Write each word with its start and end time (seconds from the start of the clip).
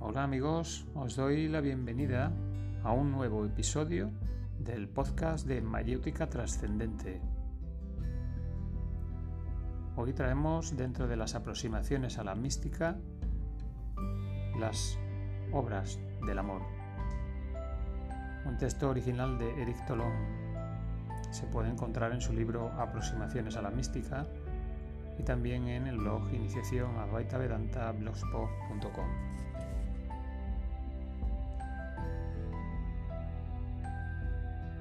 Hola 0.00 0.24
amigos, 0.24 0.86
os 0.94 1.14
doy 1.14 1.48
la 1.48 1.60
bienvenida 1.60 2.32
a 2.82 2.92
un 2.92 3.12
nuevo 3.12 3.44
episodio 3.44 4.10
del 4.58 4.88
podcast 4.88 5.46
de 5.46 5.60
Mayéutica 5.60 6.28
Trascendente. 6.28 7.20
Hoy 9.94 10.12
traemos 10.14 10.76
dentro 10.76 11.06
de 11.06 11.16
las 11.16 11.34
aproximaciones 11.34 12.18
a 12.18 12.24
la 12.24 12.34
mística 12.34 12.96
las 14.58 14.98
obras 15.52 16.00
del 16.26 16.38
amor. 16.38 16.62
Un 18.44 18.56
texto 18.56 18.88
original 18.88 19.38
de 19.38 19.62
Eric 19.62 19.84
Tolón 19.86 20.37
se 21.30 21.46
puede 21.46 21.68
encontrar 21.68 22.12
en 22.12 22.20
su 22.20 22.32
libro 22.32 22.70
Aproximaciones 22.78 23.56
a 23.56 23.62
la 23.62 23.70
mística 23.70 24.26
y 25.18 25.22
también 25.22 25.68
en 25.68 25.86
el 25.86 25.98
blog 25.98 26.32
iniciación 26.32 26.96
a 26.96 27.06
blogspot.com. 27.92 29.28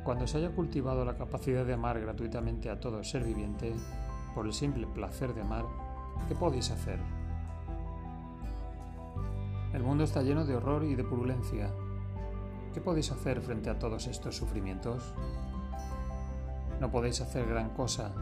Cuando 0.03 0.25
se 0.25 0.37
haya 0.37 0.51
cultivado 0.51 1.03
la 1.03 1.17
capacidad 1.17 1.65
de 1.65 1.73
amar 1.73 1.99
gratuitamente 1.99 2.69
a 2.69 2.79
todo 2.79 3.03
ser 3.03 3.25
viviente, 3.25 3.73
por 4.33 4.45
el 4.45 4.53
simple 4.53 4.87
placer 4.87 5.33
de 5.33 5.41
amar, 5.41 5.65
¿qué 6.29 6.35
podéis 6.35 6.71
hacer? 6.71 6.99
El 9.73 9.83
mundo 9.83 10.05
está 10.05 10.21
lleno 10.21 10.45
de 10.45 10.55
horror 10.55 10.85
y 10.85 10.95
de 10.95 11.03
purulencia. 11.03 11.69
¿Qué 12.73 12.79
podéis 12.79 13.11
hacer 13.11 13.41
frente 13.41 13.69
a 13.69 13.79
todos 13.79 14.07
estos 14.07 14.37
sufrimientos? 14.37 15.13
No 16.79 16.91
podéis 16.91 17.21
hacer 17.21 17.47
gran 17.47 17.69
cosa. 17.71 18.13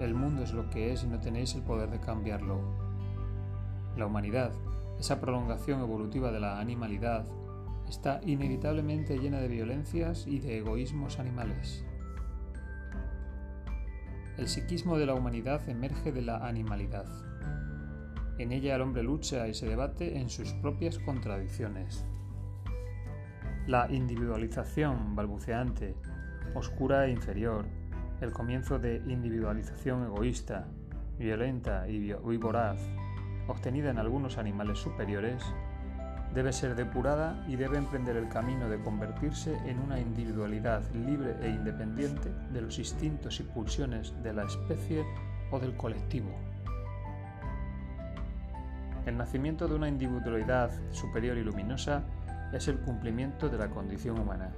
El 0.00 0.14
mundo 0.14 0.42
es 0.42 0.52
lo 0.52 0.68
que 0.70 0.92
es 0.92 1.04
y 1.04 1.06
no 1.06 1.20
tenéis 1.20 1.54
el 1.54 1.62
poder 1.62 1.90
de 1.90 2.00
cambiarlo. 2.00 2.60
La 3.96 4.06
humanidad, 4.06 4.52
esa 4.98 5.20
prolongación 5.20 5.80
evolutiva 5.80 6.32
de 6.32 6.40
la 6.40 6.58
animalidad, 6.58 7.24
está 7.88 8.20
inevitablemente 8.24 9.18
llena 9.18 9.38
de 9.38 9.48
violencias 9.48 10.26
y 10.26 10.40
de 10.40 10.58
egoísmos 10.58 11.18
animales. 11.18 11.84
El 14.38 14.48
psiquismo 14.48 14.96
de 14.96 15.06
la 15.06 15.14
humanidad 15.14 15.68
emerge 15.68 16.10
de 16.10 16.22
la 16.22 16.38
animalidad. 16.38 17.06
En 18.38 18.50
ella 18.50 18.74
el 18.74 18.80
hombre 18.80 19.02
lucha 19.02 19.46
y 19.46 19.54
se 19.54 19.68
debate 19.68 20.18
en 20.18 20.30
sus 20.30 20.52
propias 20.54 20.98
contradicciones. 20.98 22.04
La 23.66 23.92
individualización 23.92 25.14
balbuceante, 25.14 25.94
oscura 26.54 27.06
e 27.06 27.10
inferior, 27.10 27.66
el 28.22 28.32
comienzo 28.32 28.78
de 28.78 29.02
individualización 29.08 30.04
egoísta, 30.04 30.66
violenta 31.18 31.88
y 31.88 32.12
voraz, 32.36 32.78
obtenida 33.48 33.90
en 33.90 33.98
algunos 33.98 34.38
animales 34.38 34.78
superiores, 34.78 35.42
debe 36.32 36.52
ser 36.52 36.74
depurada 36.74 37.44
y 37.48 37.56
debe 37.56 37.76
emprender 37.76 38.16
el 38.16 38.28
camino 38.28 38.68
de 38.68 38.80
convertirse 38.80 39.54
en 39.66 39.80
una 39.80 40.00
individualidad 40.00 40.82
libre 40.94 41.36
e 41.42 41.48
independiente 41.48 42.30
de 42.52 42.62
los 42.62 42.78
instintos 42.78 43.40
y 43.40 43.42
pulsiones 43.42 44.14
de 44.22 44.32
la 44.32 44.44
especie 44.44 45.04
o 45.50 45.58
del 45.58 45.76
colectivo. 45.76 46.30
El 49.04 49.18
nacimiento 49.18 49.66
de 49.66 49.74
una 49.74 49.88
individualidad 49.88 50.70
superior 50.92 51.36
y 51.36 51.42
luminosa 51.42 52.04
es 52.52 52.68
el 52.68 52.78
cumplimiento 52.78 53.48
de 53.48 53.58
la 53.58 53.68
condición 53.68 54.18
humana. 54.18 54.52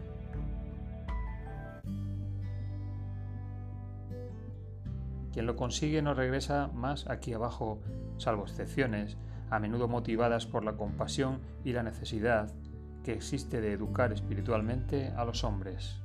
Quien 5.35 5.47
lo 5.47 5.57
consigue 5.57 6.01
no 6.01 6.15
regresa 6.15 6.69
más 6.69 7.11
aquí 7.11 7.33
abajo, 7.33 7.81
salvo 8.19 8.45
excepciones, 8.45 9.17
a 9.51 9.59
menudo 9.59 9.89
motivadas 9.89 10.47
por 10.47 10.65
la 10.65 10.77
compasión 10.77 11.41
y 11.65 11.73
la 11.73 11.83
necesidad 11.83 12.55
que 13.03 13.15
existe 13.15 13.61
de 13.61 13.73
educar 13.73 14.13
espiritualmente 14.13 15.09
a 15.09 15.25
los 15.25 15.43
hombres. 15.43 16.01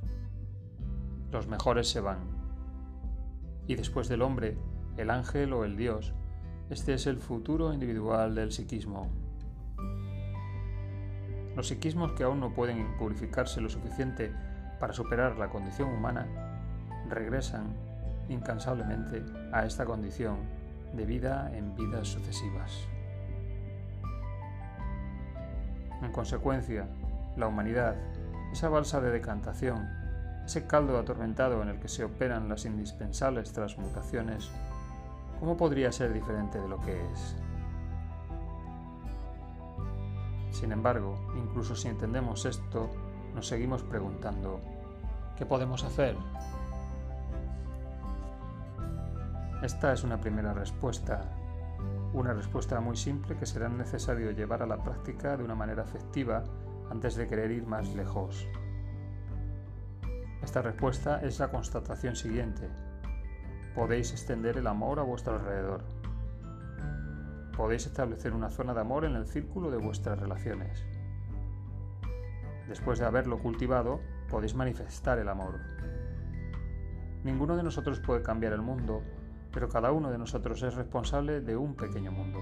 Los 1.31 1.45
mejores 1.47 1.87
se 1.87 2.01
van. 2.01 2.17
Y 3.67 3.75
después 3.75 4.09
del 4.09 4.23
hombre, 4.23 4.57
el 4.97 5.11
ángel 5.11 5.53
o 5.53 5.63
el 5.63 5.77
Dios, 5.77 6.15
este 6.71 6.95
es 6.95 7.05
el 7.05 7.17
futuro 7.17 7.71
individual 7.71 8.33
del 8.33 8.51
psiquismo. 8.51 9.11
Los 11.55 11.67
psiquismos 11.67 12.13
que 12.13 12.23
aún 12.23 12.39
no 12.39 12.55
pueden 12.55 12.97
purificarse 12.97 13.61
lo 13.61 13.69
suficiente 13.69 14.33
para 14.79 14.93
superar 14.93 15.37
la 15.37 15.49
condición 15.49 15.89
humana, 15.89 16.25
regresan 17.07 17.88
incansablemente 18.29 19.23
a 19.51 19.65
esta 19.65 19.85
condición 19.85 20.37
de 20.93 21.05
vida 21.05 21.51
en 21.53 21.75
vidas 21.75 22.07
sucesivas. 22.07 22.87
En 26.01 26.11
consecuencia, 26.11 26.87
la 27.35 27.47
humanidad, 27.47 27.95
esa 28.51 28.69
balsa 28.69 29.01
de 29.01 29.11
decantación, 29.11 29.89
ese 30.45 30.65
caldo 30.65 30.97
atormentado 30.97 31.61
en 31.61 31.69
el 31.69 31.79
que 31.79 31.89
se 31.89 32.03
operan 32.03 32.49
las 32.49 32.65
indispensables 32.65 33.51
transmutaciones, 33.51 34.49
¿cómo 35.39 35.57
podría 35.57 35.91
ser 35.91 36.13
diferente 36.13 36.59
de 36.59 36.67
lo 36.67 36.79
que 36.81 36.93
es? 37.11 37.35
Sin 40.51 40.71
embargo, 40.71 41.15
incluso 41.37 41.75
si 41.75 41.87
entendemos 41.87 42.45
esto, 42.45 42.89
nos 43.35 43.47
seguimos 43.47 43.83
preguntando, 43.83 44.59
¿qué 45.37 45.45
podemos 45.45 45.83
hacer? 45.83 46.15
Esta 49.61 49.93
es 49.93 50.03
una 50.03 50.19
primera 50.19 50.53
respuesta 50.53 51.25
una 52.13 52.33
respuesta 52.33 52.79
muy 52.81 52.97
simple 52.97 53.35
que 53.37 53.45
será 53.45 53.69
necesario 53.69 54.31
llevar 54.31 54.63
a 54.63 54.67
la 54.67 54.83
práctica 54.83 55.37
de 55.37 55.43
una 55.43 55.53
manera 55.53 55.83
efectiva 55.83 56.43
antes 56.89 57.15
de 57.15 57.27
querer 57.27 57.51
ir 57.51 57.67
más 57.67 57.93
lejos. 57.93 58.47
Esta 60.41 60.61
respuesta 60.61 61.21
es 61.21 61.39
la 61.39 61.49
constatación 61.49 62.15
siguiente. 62.15 62.67
Podéis 63.75 64.11
extender 64.11 64.57
el 64.57 64.65
amor 64.65 64.99
a 64.99 65.03
vuestro 65.03 65.33
alrededor. 65.33 65.83
Podéis 67.55 67.85
establecer 67.85 68.33
una 68.33 68.49
zona 68.49 68.73
de 68.73 68.81
amor 68.81 69.05
en 69.05 69.15
el 69.15 69.27
círculo 69.27 69.69
de 69.69 69.77
vuestras 69.77 70.17
relaciones. 70.17 70.83
Después 72.67 72.97
de 72.97 73.05
haberlo 73.05 73.39
cultivado, 73.39 73.99
podéis 74.29 74.55
manifestar 74.55 75.19
el 75.19 75.29
amor. 75.29 75.59
Ninguno 77.23 77.55
de 77.55 77.63
nosotros 77.63 77.99
puede 77.99 78.23
cambiar 78.23 78.53
el 78.53 78.61
mundo 78.61 79.03
pero 79.51 79.69
cada 79.69 79.91
uno 79.91 80.11
de 80.11 80.17
nosotros 80.17 80.61
es 80.63 80.75
responsable 80.75 81.41
de 81.41 81.55
un 81.55 81.75
pequeño 81.75 82.11
mundo. 82.11 82.39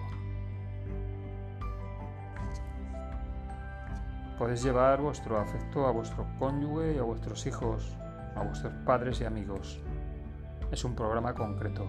Podéis 4.38 4.64
llevar 4.64 5.02
vuestro 5.02 5.40
afecto 5.40 5.88
a 5.88 5.92
vuestro 5.92 6.28
cónyuge 6.38 6.94
y 6.94 7.00
a 7.00 7.04
vuestros 7.04 7.48
hijos, 7.48 7.98
a 8.36 8.44
vuestros 8.44 8.74
padres 8.86 9.20
y 9.22 9.26
amigos. 9.26 9.80
Es 10.72 10.84
un 10.84 10.96
programa 10.96 11.34
concreto. 11.34 11.88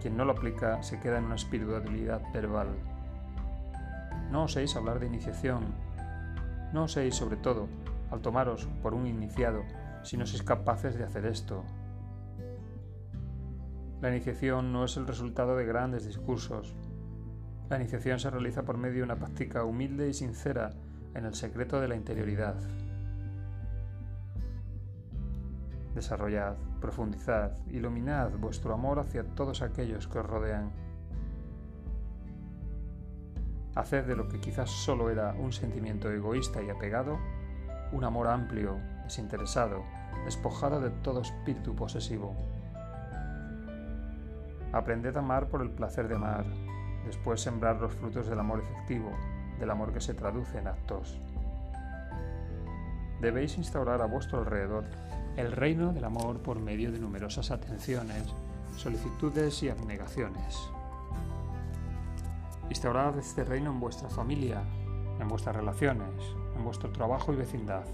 Quien 0.00 0.16
no 0.16 0.24
lo 0.24 0.32
aplica 0.32 0.82
se 0.82 0.98
queda 1.00 1.18
en 1.18 1.24
una 1.24 1.34
espiritualidad 1.34 2.22
verbal. 2.32 2.68
No 4.30 4.44
oséis 4.44 4.74
hablar 4.74 5.00
de 5.00 5.06
iniciación. 5.06 5.74
No 6.72 6.84
oséis, 6.84 7.14
sobre 7.14 7.36
todo, 7.36 7.68
al 8.10 8.20
tomaros 8.20 8.66
por 8.82 8.94
un 8.94 9.06
iniciado, 9.06 9.62
si 10.02 10.16
no 10.16 10.26
sois 10.26 10.42
capaces 10.42 10.96
de 10.96 11.04
hacer 11.04 11.26
esto, 11.26 11.64
la 14.02 14.08
iniciación 14.08 14.72
no 14.72 14.84
es 14.84 14.96
el 14.96 15.06
resultado 15.06 15.56
de 15.56 15.64
grandes 15.64 16.04
discursos. 16.04 16.74
La 17.70 17.76
iniciación 17.76 18.18
se 18.18 18.30
realiza 18.30 18.64
por 18.64 18.76
medio 18.76 18.96
de 18.96 19.02
una 19.04 19.16
práctica 19.16 19.62
humilde 19.62 20.08
y 20.08 20.12
sincera 20.12 20.70
en 21.14 21.24
el 21.24 21.34
secreto 21.34 21.80
de 21.80 21.86
la 21.86 21.94
interioridad. 21.94 22.56
Desarrollad, 25.94 26.56
profundizad, 26.80 27.52
iluminad 27.68 28.32
vuestro 28.32 28.74
amor 28.74 28.98
hacia 28.98 29.22
todos 29.22 29.62
aquellos 29.62 30.08
que 30.08 30.18
os 30.18 30.26
rodean. 30.26 30.72
Haced 33.76 34.04
de 34.04 34.16
lo 34.16 34.28
que 34.28 34.40
quizás 34.40 34.68
solo 34.68 35.10
era 35.10 35.32
un 35.34 35.52
sentimiento 35.52 36.10
egoísta 36.10 36.60
y 36.60 36.70
apegado, 36.70 37.20
un 37.92 38.02
amor 38.02 38.26
amplio, 38.26 38.80
desinteresado, 39.04 39.84
despojado 40.24 40.80
de 40.80 40.90
todo 40.90 41.20
espíritu 41.20 41.76
posesivo. 41.76 42.34
Aprended 44.72 45.16
a 45.16 45.20
amar 45.20 45.48
por 45.48 45.60
el 45.60 45.70
placer 45.70 46.08
de 46.08 46.14
amar, 46.14 46.44
después 47.04 47.40
sembrar 47.40 47.80
los 47.80 47.92
frutos 47.94 48.28
del 48.28 48.40
amor 48.40 48.60
efectivo, 48.60 49.10
del 49.58 49.70
amor 49.70 49.92
que 49.92 50.00
se 50.00 50.14
traduce 50.14 50.58
en 50.58 50.66
actos. 50.66 51.18
Debéis 53.20 53.56
instaurar 53.58 54.00
a 54.02 54.06
vuestro 54.06 54.38
alrededor 54.38 54.84
el 55.36 55.52
reino 55.52 55.92
del 55.92 56.04
amor 56.04 56.38
por 56.38 56.58
medio 56.58 56.90
de 56.90 56.98
numerosas 56.98 57.50
atenciones, 57.50 58.24
solicitudes 58.76 59.62
y 59.62 59.68
abnegaciones. 59.68 60.58
Instaurad 62.68 63.18
este 63.18 63.44
reino 63.44 63.70
en 63.70 63.80
vuestra 63.80 64.08
familia, 64.08 64.62
en 65.20 65.28
vuestras 65.28 65.54
relaciones, 65.54 66.08
en 66.56 66.64
vuestro 66.64 66.90
trabajo 66.90 67.32
y 67.32 67.36
vecindad. 67.36 67.84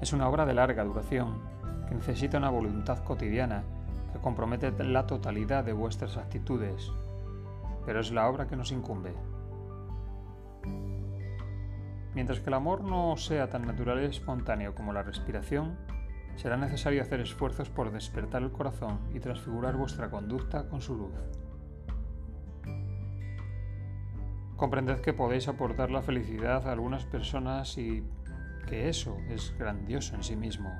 Es 0.00 0.12
una 0.12 0.28
obra 0.28 0.44
de 0.44 0.54
larga 0.54 0.84
duración, 0.84 1.53
que 1.88 1.94
necesita 1.94 2.38
una 2.38 2.50
voluntad 2.50 3.04
cotidiana 3.04 3.64
que 4.12 4.18
compromete 4.20 4.72
la 4.84 5.06
totalidad 5.06 5.64
de 5.64 5.72
vuestras 5.72 6.16
actitudes, 6.16 6.92
pero 7.84 8.00
es 8.00 8.12
la 8.12 8.28
obra 8.28 8.46
que 8.46 8.56
nos 8.56 8.72
incumbe. 8.72 9.12
Mientras 12.14 12.38
que 12.40 12.48
el 12.48 12.54
amor 12.54 12.84
no 12.84 13.16
sea 13.16 13.48
tan 13.50 13.66
natural 13.66 14.00
y 14.02 14.06
espontáneo 14.06 14.74
como 14.74 14.92
la 14.92 15.02
respiración, 15.02 15.76
será 16.36 16.56
necesario 16.56 17.02
hacer 17.02 17.20
esfuerzos 17.20 17.70
por 17.70 17.90
despertar 17.90 18.42
el 18.42 18.52
corazón 18.52 19.00
y 19.12 19.20
transfigurar 19.20 19.76
vuestra 19.76 20.10
conducta 20.10 20.68
con 20.68 20.80
su 20.80 20.96
luz. 20.96 21.12
Comprended 24.56 25.00
que 25.00 25.12
podéis 25.12 25.48
aportar 25.48 25.90
la 25.90 26.02
felicidad 26.02 26.66
a 26.68 26.72
algunas 26.72 27.04
personas 27.04 27.76
y 27.76 28.04
que 28.68 28.88
eso 28.88 29.18
es 29.28 29.52
grandioso 29.58 30.14
en 30.14 30.22
sí 30.22 30.36
mismo. 30.36 30.70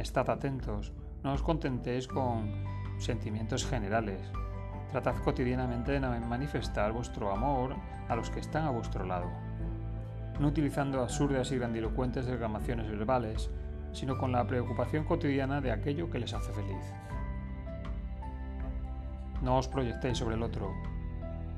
Estad 0.00 0.30
atentos, 0.30 0.94
no 1.22 1.36
os 1.36 1.42
contentéis 1.44 2.08
con 2.08 2.48
sentimientos 2.96 3.68
generales. 3.68 4.32
Tratad 4.88 5.16
cotidianamente 5.22 5.92
de 5.92 6.00
manifestar 6.00 6.90
vuestro 6.90 7.30
amor 7.30 7.76
a 8.08 8.16
los 8.16 8.30
que 8.30 8.40
están 8.40 8.64
a 8.64 8.70
vuestro 8.70 9.04
lado, 9.04 9.28
no 10.40 10.48
utilizando 10.48 11.02
absurdas 11.02 11.52
y 11.52 11.58
grandilocuentes 11.58 12.24
declamaciones 12.24 12.88
verbales, 12.88 13.50
sino 13.92 14.16
con 14.16 14.32
la 14.32 14.46
preocupación 14.46 15.04
cotidiana 15.04 15.60
de 15.60 15.70
aquello 15.70 16.08
que 16.08 16.18
les 16.18 16.32
hace 16.32 16.50
feliz. 16.54 16.94
No 19.42 19.58
os 19.58 19.68
proyectéis 19.68 20.16
sobre 20.16 20.36
el 20.36 20.42
otro, 20.42 20.72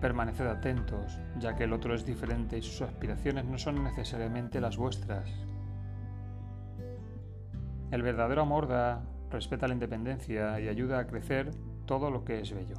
permaneced 0.00 0.48
atentos, 0.48 1.16
ya 1.38 1.54
que 1.54 1.62
el 1.62 1.72
otro 1.72 1.94
es 1.94 2.04
diferente 2.04 2.58
y 2.58 2.62
sus 2.62 2.82
aspiraciones 2.82 3.44
no 3.44 3.56
son 3.56 3.84
necesariamente 3.84 4.60
las 4.60 4.76
vuestras. 4.76 5.30
El 7.92 8.00
verdadero 8.00 8.40
amor 8.40 8.68
da, 8.68 9.02
respeta 9.30 9.68
la 9.68 9.74
independencia 9.74 10.58
y 10.58 10.68
ayuda 10.68 10.98
a 10.98 11.06
crecer 11.06 11.50
todo 11.84 12.10
lo 12.10 12.24
que 12.24 12.40
es 12.40 12.50
bello. 12.50 12.76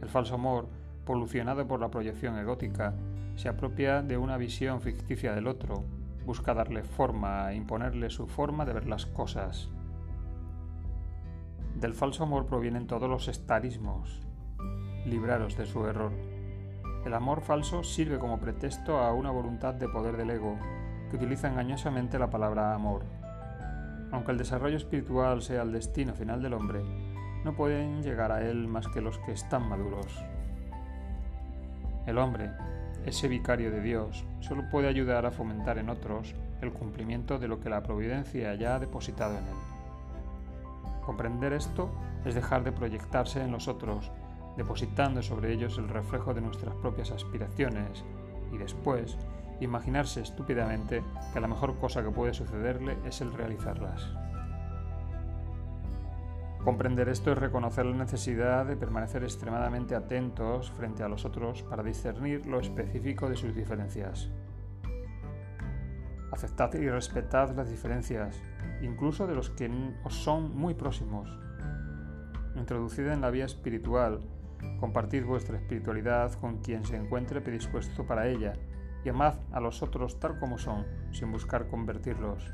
El 0.00 0.08
falso 0.08 0.36
amor, 0.36 0.68
polucionado 1.04 1.68
por 1.68 1.80
la 1.80 1.90
proyección 1.90 2.38
egótica, 2.38 2.94
se 3.36 3.50
apropia 3.50 4.00
de 4.00 4.16
una 4.16 4.38
visión 4.38 4.80
ficticia 4.80 5.34
del 5.34 5.46
otro, 5.46 5.84
busca 6.24 6.54
darle 6.54 6.82
forma, 6.82 7.52
imponerle 7.52 8.08
su 8.08 8.26
forma 8.26 8.64
de 8.64 8.72
ver 8.72 8.86
las 8.86 9.04
cosas. 9.04 9.68
Del 11.74 11.92
falso 11.92 12.22
amor 12.22 12.46
provienen 12.46 12.86
todos 12.86 13.10
los 13.10 13.28
estarismos. 13.28 14.22
Libraros 15.04 15.58
de 15.58 15.66
su 15.66 15.84
error. 15.84 16.12
El 17.04 17.12
amor 17.12 17.42
falso 17.42 17.84
sirve 17.84 18.18
como 18.18 18.40
pretexto 18.40 18.96
a 18.96 19.12
una 19.12 19.30
voluntad 19.30 19.74
de 19.74 19.90
poder 19.90 20.16
del 20.16 20.30
ego 20.30 20.56
que 21.10 21.16
utiliza 21.16 21.48
engañosamente 21.48 22.18
la 22.18 22.30
palabra 22.30 22.74
amor. 22.74 23.19
Aunque 24.12 24.32
el 24.32 24.38
desarrollo 24.38 24.76
espiritual 24.76 25.42
sea 25.42 25.62
el 25.62 25.72
destino 25.72 26.14
final 26.14 26.42
del 26.42 26.54
hombre, 26.54 26.80
no 27.44 27.54
pueden 27.54 28.02
llegar 28.02 28.32
a 28.32 28.42
él 28.42 28.66
más 28.66 28.88
que 28.88 29.00
los 29.00 29.18
que 29.18 29.32
están 29.32 29.68
maduros. 29.68 30.22
El 32.06 32.18
hombre, 32.18 32.50
ese 33.06 33.28
vicario 33.28 33.70
de 33.70 33.80
Dios 33.80 34.24
solo 34.40 34.64
puede 34.70 34.88
ayudar 34.88 35.26
a 35.26 35.30
fomentar 35.30 35.78
en 35.78 35.88
otros 35.88 36.34
el 36.60 36.72
cumplimiento 36.72 37.38
de 37.38 37.48
lo 37.48 37.60
que 37.60 37.70
la 37.70 37.82
providencia 37.82 38.54
ya 38.54 38.74
ha 38.74 38.78
depositado 38.78 39.38
en 39.38 39.44
él. 39.44 39.54
Comprender 41.04 41.52
esto 41.52 41.90
es 42.24 42.34
dejar 42.34 42.62
de 42.64 42.72
proyectarse 42.72 43.42
en 43.42 43.52
los 43.52 43.68
otros, 43.68 44.10
depositando 44.56 45.22
sobre 45.22 45.52
ellos 45.52 45.78
el 45.78 45.88
reflejo 45.88 46.34
de 46.34 46.42
nuestras 46.42 46.74
propias 46.76 47.10
aspiraciones 47.10 48.04
y 48.52 48.58
después 48.58 49.16
imaginarse 49.60 50.20
estúpidamente 50.20 51.02
que 51.32 51.40
la 51.40 51.48
mejor 51.48 51.78
cosa 51.78 52.02
que 52.02 52.10
puede 52.10 52.34
sucederle 52.34 52.96
es 53.04 53.20
el 53.20 53.32
realizarlas. 53.32 54.10
Comprender 56.64 57.08
esto 57.08 57.32
es 57.32 57.38
reconocer 57.38 57.86
la 57.86 57.96
necesidad 57.96 58.66
de 58.66 58.76
permanecer 58.76 59.22
extremadamente 59.22 59.94
atentos 59.94 60.70
frente 60.70 61.02
a 61.02 61.08
los 61.08 61.24
otros 61.24 61.62
para 61.62 61.82
discernir 61.82 62.44
lo 62.46 62.60
específico 62.60 63.30
de 63.30 63.36
sus 63.36 63.54
diferencias. 63.54 64.28
Aceptad 66.32 66.74
y 66.74 66.88
respetad 66.88 67.56
las 67.56 67.70
diferencias, 67.70 68.42
incluso 68.82 69.26
de 69.26 69.34
los 69.34 69.48
que 69.50 69.70
os 70.04 70.14
son 70.14 70.54
muy 70.54 70.74
próximos. 70.74 71.30
Introducid 72.56 73.06
en 73.06 73.22
la 73.22 73.30
vía 73.30 73.46
espiritual, 73.46 74.20
compartid 74.78 75.24
vuestra 75.24 75.56
espiritualidad 75.56 76.34
con 76.34 76.58
quien 76.58 76.84
se 76.84 76.96
encuentre 76.96 77.40
predispuesto 77.40 78.06
para 78.06 78.28
ella 78.28 78.52
y 79.04 79.08
amad 79.08 79.34
a 79.52 79.60
los 79.60 79.82
otros 79.82 80.18
tal 80.20 80.38
como 80.38 80.58
son, 80.58 80.86
sin 81.12 81.32
buscar 81.32 81.68
convertirlos 81.68 82.52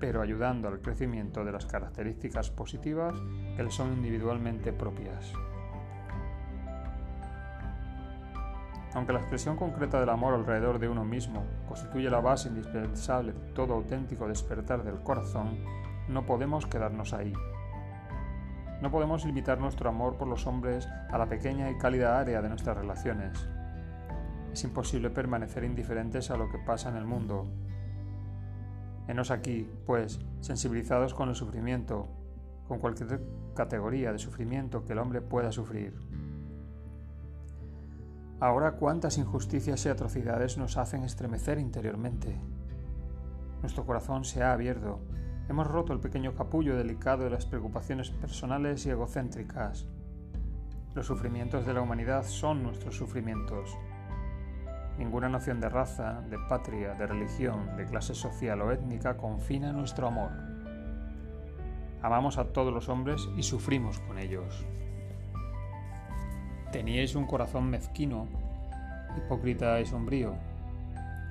pero 0.00 0.22
ayudando 0.22 0.66
al 0.66 0.80
crecimiento 0.80 1.44
de 1.44 1.52
las 1.52 1.66
características 1.66 2.50
positivas 2.50 3.14
que 3.54 3.62
le 3.62 3.70
son 3.70 3.92
individualmente 3.92 4.72
propias. 4.72 5.32
Aunque 8.94 9.12
la 9.12 9.20
expresión 9.20 9.56
concreta 9.56 10.00
del 10.00 10.08
amor 10.08 10.34
alrededor 10.34 10.80
de 10.80 10.88
uno 10.88 11.04
mismo 11.04 11.44
constituye 11.68 12.10
la 12.10 12.20
base 12.20 12.48
indispensable 12.48 13.32
de 13.32 13.52
todo 13.52 13.74
auténtico 13.74 14.26
despertar 14.26 14.82
del 14.82 15.00
corazón, 15.02 15.58
no 16.08 16.26
podemos 16.26 16.66
quedarnos 16.66 17.12
ahí. 17.12 17.32
No 18.82 18.90
podemos 18.90 19.24
limitar 19.24 19.60
nuestro 19.60 19.90
amor 19.90 20.16
por 20.16 20.26
los 20.26 20.46
hombres 20.46 20.88
a 21.10 21.18
la 21.18 21.28
pequeña 21.28 21.70
y 21.70 21.78
cálida 21.78 22.18
área 22.18 22.40
de 22.42 22.48
nuestras 22.48 22.78
relaciones. 22.78 23.46
Es 24.52 24.64
imposible 24.64 25.10
permanecer 25.10 25.64
indiferentes 25.64 26.30
a 26.30 26.36
lo 26.36 26.50
que 26.50 26.58
pasa 26.58 26.88
en 26.88 26.96
el 26.96 27.04
mundo, 27.04 27.46
Henos 29.10 29.32
aquí, 29.32 29.68
pues, 29.86 30.20
sensibilizados 30.40 31.14
con 31.14 31.28
el 31.28 31.34
sufrimiento, 31.34 32.06
con 32.68 32.78
cualquier 32.78 33.20
categoría 33.56 34.12
de 34.12 34.20
sufrimiento 34.20 34.84
que 34.84 34.92
el 34.92 35.00
hombre 35.00 35.20
pueda 35.20 35.50
sufrir. 35.50 35.98
Ahora 38.38 38.76
cuántas 38.76 39.18
injusticias 39.18 39.84
y 39.84 39.88
atrocidades 39.88 40.58
nos 40.58 40.76
hacen 40.76 41.02
estremecer 41.02 41.58
interiormente. 41.58 42.40
Nuestro 43.62 43.84
corazón 43.84 44.24
se 44.24 44.44
ha 44.44 44.52
abierto, 44.52 45.00
hemos 45.48 45.66
roto 45.66 45.92
el 45.92 45.98
pequeño 45.98 46.36
capullo 46.36 46.76
delicado 46.76 47.24
de 47.24 47.30
las 47.30 47.46
preocupaciones 47.46 48.10
personales 48.12 48.86
y 48.86 48.90
egocéntricas. 48.90 49.88
Los 50.94 51.06
sufrimientos 51.06 51.66
de 51.66 51.74
la 51.74 51.82
humanidad 51.82 52.22
son 52.22 52.62
nuestros 52.62 52.96
sufrimientos. 52.96 53.76
Ninguna 55.00 55.30
noción 55.30 55.60
de 55.60 55.70
raza, 55.70 56.20
de 56.28 56.38
patria, 56.38 56.92
de 56.92 57.06
religión, 57.06 57.74
de 57.78 57.86
clase 57.86 58.14
social 58.14 58.60
o 58.60 58.70
étnica 58.70 59.16
confina 59.16 59.72
nuestro 59.72 60.08
amor. 60.08 60.30
Amamos 62.02 62.36
a 62.36 62.52
todos 62.52 62.70
los 62.70 62.90
hombres 62.90 63.26
y 63.34 63.42
sufrimos 63.42 63.98
con 64.00 64.18
ellos. 64.18 64.62
Teníais 66.70 67.14
un 67.14 67.26
corazón 67.26 67.70
mezquino, 67.70 68.28
hipócrita 69.16 69.80
y 69.80 69.86
sombrío. 69.86 70.34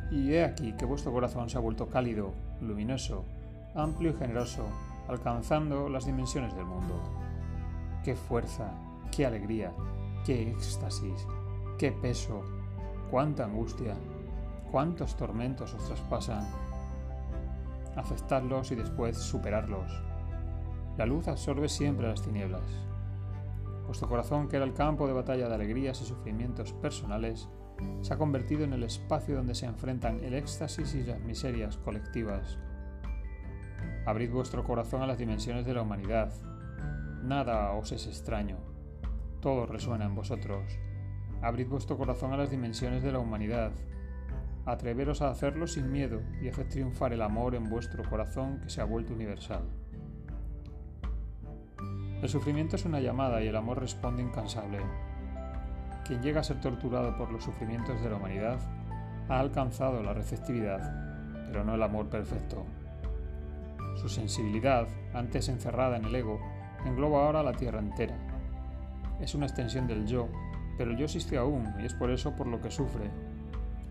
Y 0.10 0.34
he 0.34 0.44
aquí 0.44 0.74
que 0.74 0.86
vuestro 0.86 1.12
corazón 1.12 1.48
se 1.48 1.60
ha 1.60 1.62
vuelto 1.62 1.90
cálido, 1.90 2.34
luminoso, 2.62 3.24
amplio 3.76 4.10
y 4.10 4.18
generoso, 4.18 4.66
alcanzando 5.08 5.90
las 5.90 6.08
dimensiones 6.08 6.56
del 6.56 6.66
mundo. 6.66 7.00
¡Qué 8.04 8.16
fuerza! 8.16 8.72
¡Qué 9.12 9.28
alegría! 9.28 9.72
¡Qué 10.26 10.50
éxtasis! 10.50 11.28
¡Qué 11.78 11.92
peso! 11.92 12.59
Cuánta 13.10 13.46
angustia, 13.46 13.96
cuántos 14.72 15.16
tormentos 15.16 15.74
os 15.74 15.86
traspasan. 15.86 16.48
Aceptarlos 17.96 18.72
y 18.72 18.76
después 18.76 19.18
superarlos. 19.18 19.92
La 20.98 21.06
luz 21.06 21.28
absorbe 21.28 21.70
siempre 21.70 22.08
las 22.08 22.22
tinieblas. 22.22 22.64
Vuestro 23.86 24.08
corazón, 24.08 24.48
que 24.48 24.58
era 24.58 24.66
el 24.66 24.74
campo 24.74 25.08
de 25.08 25.14
batalla 25.14 25.50
de 25.50 25.56
alegrías 25.56 26.02
y 26.02 26.06
sufrimientos 26.06 26.74
personales, 26.74 27.50
se 28.02 28.14
ha 28.14 28.18
convertido 28.18 28.64
en 28.64 28.74
el 28.74 28.84
espacio 28.84 29.36
donde 29.36 29.56
se 29.56 29.66
enfrentan 29.66 30.24
el 30.24 30.34
éxtasis 30.34 30.94
y 30.96 31.04
las 31.04 31.20
miserias 31.22 31.78
colectivas. 31.78 32.60
Abrid 34.06 34.32
vuestro 34.32 34.64
corazón 34.64 35.02
a 35.02 35.08
las 35.08 35.18
dimensiones 35.18 35.66
de 35.66 35.74
la 35.74 35.82
humanidad. 35.82 36.32
Nada 37.24 37.72
os 37.72 37.92
es 37.92 38.08
extraño. 38.08 38.58
Todo 39.40 39.66
resuena 39.66 40.06
en 40.06 40.16
vosotros. 40.16 40.78
Abrid 41.42 41.68
vuestro 41.70 41.98
corazón 41.98 42.34
a 42.34 42.38
las 42.38 42.52
dimensiones 42.52 43.02
de 43.02 43.14
la 43.14 43.20
humanidad. 43.20 43.72
Atreveros 44.66 45.22
a 45.22 45.30
hacerlo 45.30 45.68
sin 45.68 45.90
miedo 45.90 46.22
y 46.42 46.50
haced 46.50 46.68
triunfar 46.68 47.14
el 47.14 47.22
amor 47.22 47.56
en 47.56 47.70
vuestro 47.70 48.04
corazón 48.10 48.60
que 48.60 48.70
se 48.70 48.82
ha 48.82 48.84
vuelto 48.84 49.14
universal. 49.14 49.64
El 52.22 52.28
sufrimiento 52.28 52.76
es 52.76 52.84
una 52.84 53.00
llamada 53.00 53.42
y 53.42 53.48
el 53.48 53.56
amor 53.56 53.80
responde 53.80 54.22
incansable. 54.22 54.80
Quien 56.06 56.22
llega 56.22 56.42
a 56.42 56.44
ser 56.44 56.60
torturado 56.60 57.16
por 57.18 57.32
los 57.32 57.46
sufrimientos 57.46 58.02
de 58.02 58.10
la 58.10 58.18
humanidad 58.18 58.60
ha 59.30 59.40
alcanzado 59.40 60.04
la 60.04 60.14
receptividad, 60.14 61.46
pero 61.48 61.64
no 61.64 61.76
el 61.76 61.84
amor 61.84 62.10
perfecto. 62.10 62.66
Su 63.96 64.10
sensibilidad, 64.10 64.88
antes 65.14 65.48
encerrada 65.48 65.96
en 65.96 66.06
el 66.06 66.16
ego, 66.16 66.38
engloba 66.86 67.26
ahora 67.26 67.44
la 67.44 67.54
tierra 67.54 67.80
entera. 67.80 68.18
Es 69.22 69.36
una 69.36 69.46
extensión 69.46 69.88
del 69.88 70.06
yo 70.06 70.28
pero 70.80 70.92
el 70.92 70.98
yo 70.98 71.04
existe 71.04 71.36
aún 71.36 71.74
y 71.82 71.86
es 71.86 71.94
por 71.94 72.10
eso 72.10 72.38
por 72.38 72.48
lo 72.48 72.62
que 72.62 72.72
sufre. 72.72 73.12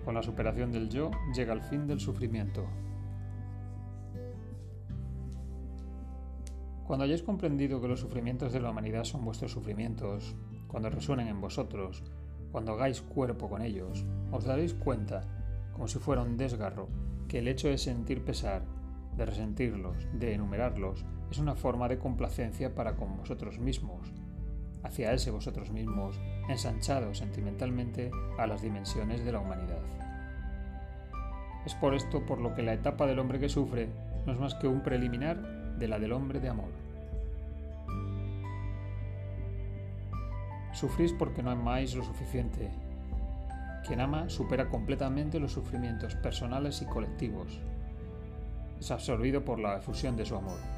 Con 0.07 0.15
la 0.15 0.23
superación 0.23 0.73
del 0.73 0.89
yo 0.89 1.11
llega 1.35 1.53
el 1.53 1.61
fin 1.61 1.87
del 1.87 2.01
sufrimiento. 2.01 2.65
Cuando 6.87 7.05
hayáis 7.05 7.23
comprendido 7.23 7.79
que 7.83 7.89
los 7.89 8.01
sufrimientos 8.01 8.55
de 8.55 8.61
la 8.61 8.71
humanidad 8.71 9.05
son 9.05 9.23
vuestros 9.23 9.53
sufrimientos, 9.53 10.35
cuando 10.67 10.89
resuenen 10.89 11.29
en 11.29 11.43
vosotros, 11.43 12.03
cuando 12.53 12.73
hagáis 12.73 13.03
cuerpo 13.03 13.51
con 13.51 13.61
ellos, 13.61 14.07
os 14.33 14.47
daréis 14.47 14.73
cuenta, 14.73 15.21
como 15.75 15.89
si 15.89 15.99
fuera 15.99 16.23
un 16.23 16.39
desgarro, 16.39 16.89
que 17.29 17.41
el 17.41 17.49
hecho 17.49 17.69
de 17.69 17.77
sentir 17.77 18.25
pesar, 18.25 18.65
de 19.15 19.27
resentirlos, 19.27 20.09
de 20.15 20.33
enumerarlos, 20.33 21.05
es 21.31 21.39
una 21.39 21.55
forma 21.55 21.87
de 21.87 21.99
complacencia 21.99 22.75
para 22.75 22.97
con 22.97 23.19
vosotros 23.19 23.59
mismos, 23.59 24.11
hacia 24.83 25.13
ese 25.13 25.31
vosotros 25.31 25.71
mismos, 25.71 26.19
ensanchados 26.49 27.19
sentimentalmente 27.19 28.11
a 28.39 28.47
las 28.47 28.63
dimensiones 28.63 29.25
de 29.25 29.33
la 29.33 29.41
humanidad. 29.41 29.83
Es 31.67 31.75
por 31.75 31.95
esto 31.95 32.25
por 32.25 32.41
lo 32.41 32.55
que 32.55 32.63
la 32.63 32.73
etapa 32.73 33.07
del 33.07 33.19
hombre 33.19 33.39
que 33.39 33.49
sufre 33.49 33.89
no 34.27 34.33
es 34.33 34.39
más 34.39 34.55
que 34.55 34.69
un 34.69 34.83
preliminar 34.83 35.77
de 35.79 35.89
la 35.89 35.99
del 35.99 36.13
hombre 36.13 36.41
de 36.41 36.49
amor. 36.49 36.71
Sufrís 40.73 41.13
porque 41.13 41.43
no 41.43 41.51
amáis 41.51 41.95
lo 41.95 42.05
suficiente. 42.05 42.71
Quien 43.87 44.01
ama 44.01 44.29
supera 44.29 44.69
completamente 44.69 45.41
los 45.41 45.53
sufrimientos 45.53 46.15
personales 46.17 46.83
y 46.83 46.87
colectivos. 46.87 47.59
Es 48.79 48.91
absorbido 48.91 49.45
por 49.45 49.59
la 49.59 49.79
efusión 49.79 50.17
de 50.17 50.25
su 50.25 50.37
amor. 50.37 50.78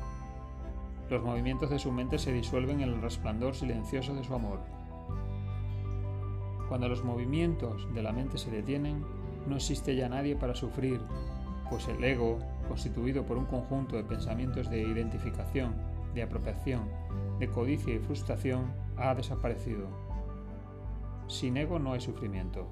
Los 1.10 1.24
movimientos 1.24 1.68
de 1.70 1.80
su 1.80 1.90
mente 1.90 2.20
se 2.20 2.32
disuelven 2.32 2.82
en 2.82 2.90
el 2.90 3.02
resplandor 3.02 3.56
silencioso 3.56 4.14
de 4.14 4.22
su 4.22 4.32
amor. 4.32 4.60
Cuando 6.68 6.88
los 6.88 7.02
movimientos 7.02 7.92
de 7.92 8.00
la 8.00 8.12
mente 8.12 8.38
se 8.38 8.48
detienen, 8.48 9.04
no 9.48 9.56
existe 9.56 9.96
ya 9.96 10.08
nadie 10.08 10.36
para 10.36 10.54
sufrir, 10.54 11.00
pues 11.68 11.88
el 11.88 12.04
ego, 12.04 12.38
constituido 12.68 13.26
por 13.26 13.38
un 13.38 13.46
conjunto 13.46 13.96
de 13.96 14.04
pensamientos 14.04 14.70
de 14.70 14.82
identificación, 14.82 15.74
de 16.14 16.22
apropiación, 16.22 16.88
de 17.40 17.48
codicia 17.48 17.92
y 17.92 17.98
frustración, 17.98 18.72
ha 18.96 19.12
desaparecido. 19.16 19.88
Sin 21.26 21.56
ego 21.56 21.80
no 21.80 21.92
hay 21.92 22.00
sufrimiento. 22.00 22.68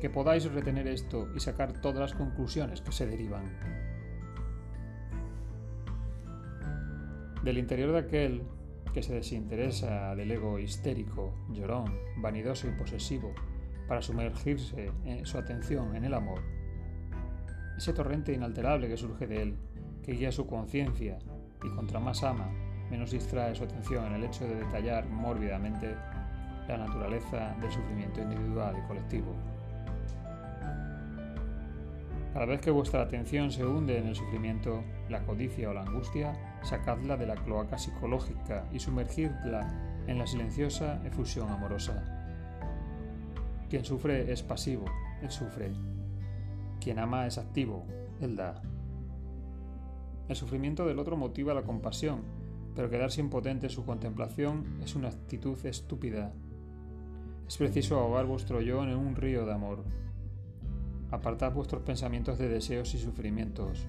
Que 0.00 0.10
podáis 0.10 0.52
retener 0.52 0.88
esto 0.88 1.28
y 1.36 1.38
sacar 1.38 1.80
todas 1.80 2.00
las 2.00 2.14
conclusiones 2.14 2.80
que 2.80 2.90
se 2.90 3.06
derivan. 3.06 3.91
Del 7.42 7.58
interior 7.58 7.92
de 7.92 7.98
aquel 7.98 8.42
que 8.94 9.02
se 9.02 9.14
desinteresa 9.14 10.14
del 10.14 10.30
ego 10.30 10.58
histérico, 10.58 11.34
llorón, 11.50 11.92
vanidoso 12.18 12.68
y 12.68 12.72
posesivo, 12.72 13.32
para 13.88 14.00
sumergirse 14.00 14.92
en 15.04 15.26
su 15.26 15.38
atención 15.38 15.96
en 15.96 16.04
el 16.04 16.14
amor, 16.14 16.40
ese 17.76 17.92
torrente 17.92 18.32
inalterable 18.32 18.88
que 18.88 18.96
surge 18.96 19.26
de 19.26 19.42
él, 19.42 19.56
que 20.04 20.12
guía 20.12 20.30
su 20.30 20.46
conciencia 20.46 21.18
y 21.64 21.68
contra 21.74 21.98
más 21.98 22.22
ama, 22.22 22.48
menos 22.90 23.10
distrae 23.10 23.54
su 23.54 23.64
atención 23.64 24.06
en 24.06 24.12
el 24.14 24.24
hecho 24.24 24.46
de 24.46 24.54
detallar 24.54 25.08
mórbidamente 25.08 25.96
la 26.68 26.78
naturaleza 26.78 27.56
del 27.60 27.72
sufrimiento 27.72 28.20
individual 28.20 28.76
y 28.78 28.86
colectivo. 28.86 29.34
Cada 32.32 32.46
vez 32.46 32.60
que 32.62 32.70
vuestra 32.70 33.02
atención 33.02 33.50
se 33.52 33.66
hunde 33.66 33.98
en 33.98 34.06
el 34.06 34.14
sufrimiento, 34.14 34.82
la 35.10 35.22
codicia 35.24 35.68
o 35.68 35.74
la 35.74 35.82
angustia, 35.82 36.32
sacadla 36.62 37.18
de 37.18 37.26
la 37.26 37.34
cloaca 37.34 37.76
psicológica 37.76 38.66
y 38.72 38.78
sumergidla 38.78 40.02
en 40.06 40.18
la 40.18 40.26
silenciosa 40.26 41.02
efusión 41.04 41.50
amorosa. 41.50 42.22
Quien 43.68 43.84
sufre 43.84 44.32
es 44.32 44.42
pasivo, 44.42 44.86
él 45.20 45.30
sufre. 45.30 45.72
Quien 46.80 46.98
ama 46.98 47.26
es 47.26 47.36
activo, 47.36 47.86
él 48.20 48.36
da. 48.36 48.62
El 50.28 50.36
sufrimiento 50.36 50.86
del 50.86 50.98
otro 50.98 51.18
motiva 51.18 51.52
la 51.52 51.64
compasión, 51.64 52.22
pero 52.74 52.88
quedarse 52.88 53.20
impotente 53.20 53.66
en 53.66 53.72
su 53.72 53.84
contemplación 53.84 54.78
es 54.82 54.94
una 54.94 55.08
actitud 55.08 55.58
estúpida. 55.66 56.32
Es 57.46 57.58
preciso 57.58 57.98
ahogar 57.98 58.24
vuestro 58.24 58.62
yo 58.62 58.82
en 58.82 58.96
un 58.96 59.16
río 59.16 59.44
de 59.44 59.52
amor. 59.52 59.84
Apartad 61.12 61.52
vuestros 61.52 61.82
pensamientos 61.82 62.38
de 62.38 62.48
deseos 62.48 62.94
y 62.94 62.98
sufrimientos. 62.98 63.86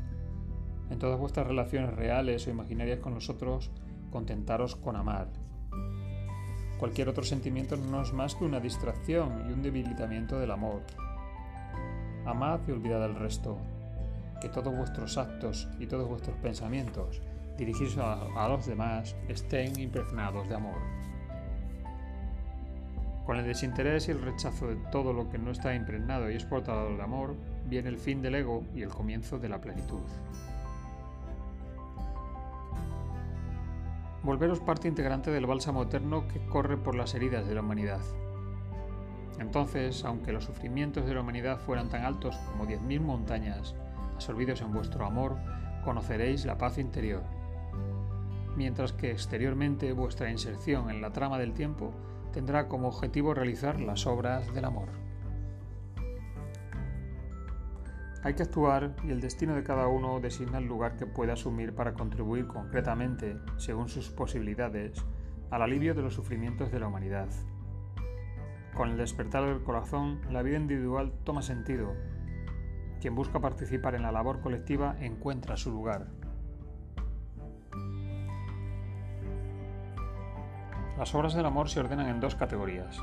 En 0.90 1.00
todas 1.00 1.18
vuestras 1.18 1.48
relaciones 1.48 1.96
reales 1.96 2.46
o 2.46 2.50
imaginarias 2.50 3.00
con 3.00 3.14
los 3.14 3.30
otros, 3.30 3.72
contentaros 4.12 4.76
con 4.76 4.98
amar. 4.98 5.30
Cualquier 6.78 7.08
otro 7.08 7.24
sentimiento 7.24 7.78
no 7.78 8.02
es 8.02 8.12
más 8.12 8.36
que 8.36 8.44
una 8.44 8.60
distracción 8.60 9.50
y 9.50 9.54
un 9.54 9.64
debilitamiento 9.64 10.38
del 10.38 10.52
amor. 10.52 10.82
Amad 12.26 12.60
y 12.68 12.72
olvidad 12.72 13.06
el 13.06 13.16
resto. 13.16 13.58
Que 14.42 14.50
todos 14.50 14.76
vuestros 14.76 15.18
actos 15.18 15.70
y 15.80 15.88
todos 15.88 16.10
vuestros 16.10 16.36
pensamientos 16.40 17.22
dirigidos 17.58 17.98
a, 18.00 18.16
a 18.36 18.50
los 18.50 18.66
demás 18.66 19.16
estén 19.30 19.80
impregnados 19.80 20.50
de 20.50 20.56
amor. 20.56 20.82
Con 23.26 23.38
el 23.38 23.46
desinterés 23.46 24.08
y 24.08 24.12
el 24.12 24.22
rechazo 24.22 24.68
de 24.68 24.76
todo 24.92 25.14
lo 25.14 25.30
que 25.30 25.38
no 25.38 25.52
está 25.52 25.74
impregnado 25.74 26.30
y 26.30 26.34
exportado 26.34 26.90
del 26.90 27.00
amor, 27.00 27.36
viene 27.68 27.90
el 27.90 27.98
fin 27.98 28.22
del 28.22 28.36
ego 28.36 28.64
y 28.76 28.82
el 28.82 28.90
comienzo 28.90 29.40
de 29.40 29.50
la 29.50 29.62
plenitud. 29.62 30.02
Volveros 34.24 34.60
parte 34.60 34.88
integrante 34.88 35.32
del 35.32 35.46
bálsamo 35.46 35.84
eterno 35.84 36.28
que 36.28 36.46
corre 36.48 36.78
por 36.78 36.96
las 36.96 37.14
heridas 37.14 37.48
de 37.48 37.56
la 37.56 37.62
humanidad. 37.62 38.02
Entonces, 39.40 40.06
aunque 40.06 40.32
los 40.32 40.46
sufrimientos 40.46 41.06
de 41.06 41.14
la 41.14 41.22
humanidad 41.22 41.60
fueran 41.60 41.90
tan 41.90 42.06
altos 42.06 42.38
como 42.52 42.66
diez 42.66 42.82
mil 42.82 43.02
montañas, 43.02 43.76
absorbidos 44.16 44.62
en 44.62 44.72
vuestro 44.72 45.06
amor, 45.06 45.38
conoceréis 45.84 46.46
la 46.46 46.58
paz 46.58 46.78
interior. 46.78 47.24
Mientras 48.56 48.94
que 48.94 49.12
exteriormente 49.12 49.92
vuestra 49.94 50.30
inserción 50.30 50.90
en 50.90 51.02
la 51.02 51.12
trama 51.12 51.40
del 51.40 51.54
tiempo 51.54 51.92
tendrá 52.34 52.68
como 52.68 52.90
objetivo 52.90 53.34
realizar 53.34 53.80
las 53.80 54.06
obras 54.06 54.54
del 54.54 54.66
amor. 54.66 54.90
Hay 58.24 58.34
que 58.34 58.44
actuar 58.44 58.96
y 59.04 59.12
el 59.12 59.22
destino 59.22 59.54
de 59.54 59.64
cada 59.64 59.88
uno 59.88 60.20
designa 60.20 60.58
el 60.58 60.66
lugar 60.66 60.96
que 60.98 61.06
puede 61.06 61.32
asumir 61.32 61.76
para 61.76 61.94
contribuir 61.94 62.48
concretamente, 62.48 63.38
según 63.58 63.90
sus 63.90 64.10
posibilidades, 64.10 65.06
al 65.52 65.62
alivio 65.62 65.94
de 65.94 66.02
los 66.02 66.14
sufrimientos 66.14 66.72
de 66.72 66.80
la 66.80 66.88
humanidad. 66.88 67.28
Con 68.74 68.90
el 68.90 68.98
despertar 68.98 69.46
del 69.46 69.62
corazón, 69.62 70.22
la 70.32 70.42
vida 70.42 70.58
individual 70.58 71.14
toma 71.24 71.42
sentido. 71.42 71.94
Quien 73.02 73.14
busca 73.14 73.40
participar 73.42 73.94
en 73.94 74.04
la 74.04 74.12
labor 74.12 74.40
colectiva 74.40 74.96
encuentra 75.00 75.58
su 75.58 75.70
lugar. 75.70 76.08
Las 80.98 81.16
obras 81.16 81.34
del 81.34 81.46
amor 81.46 81.70
se 81.70 81.80
ordenan 81.80 82.08
en 82.08 82.20
dos 82.20 82.36
categorías. 82.36 83.02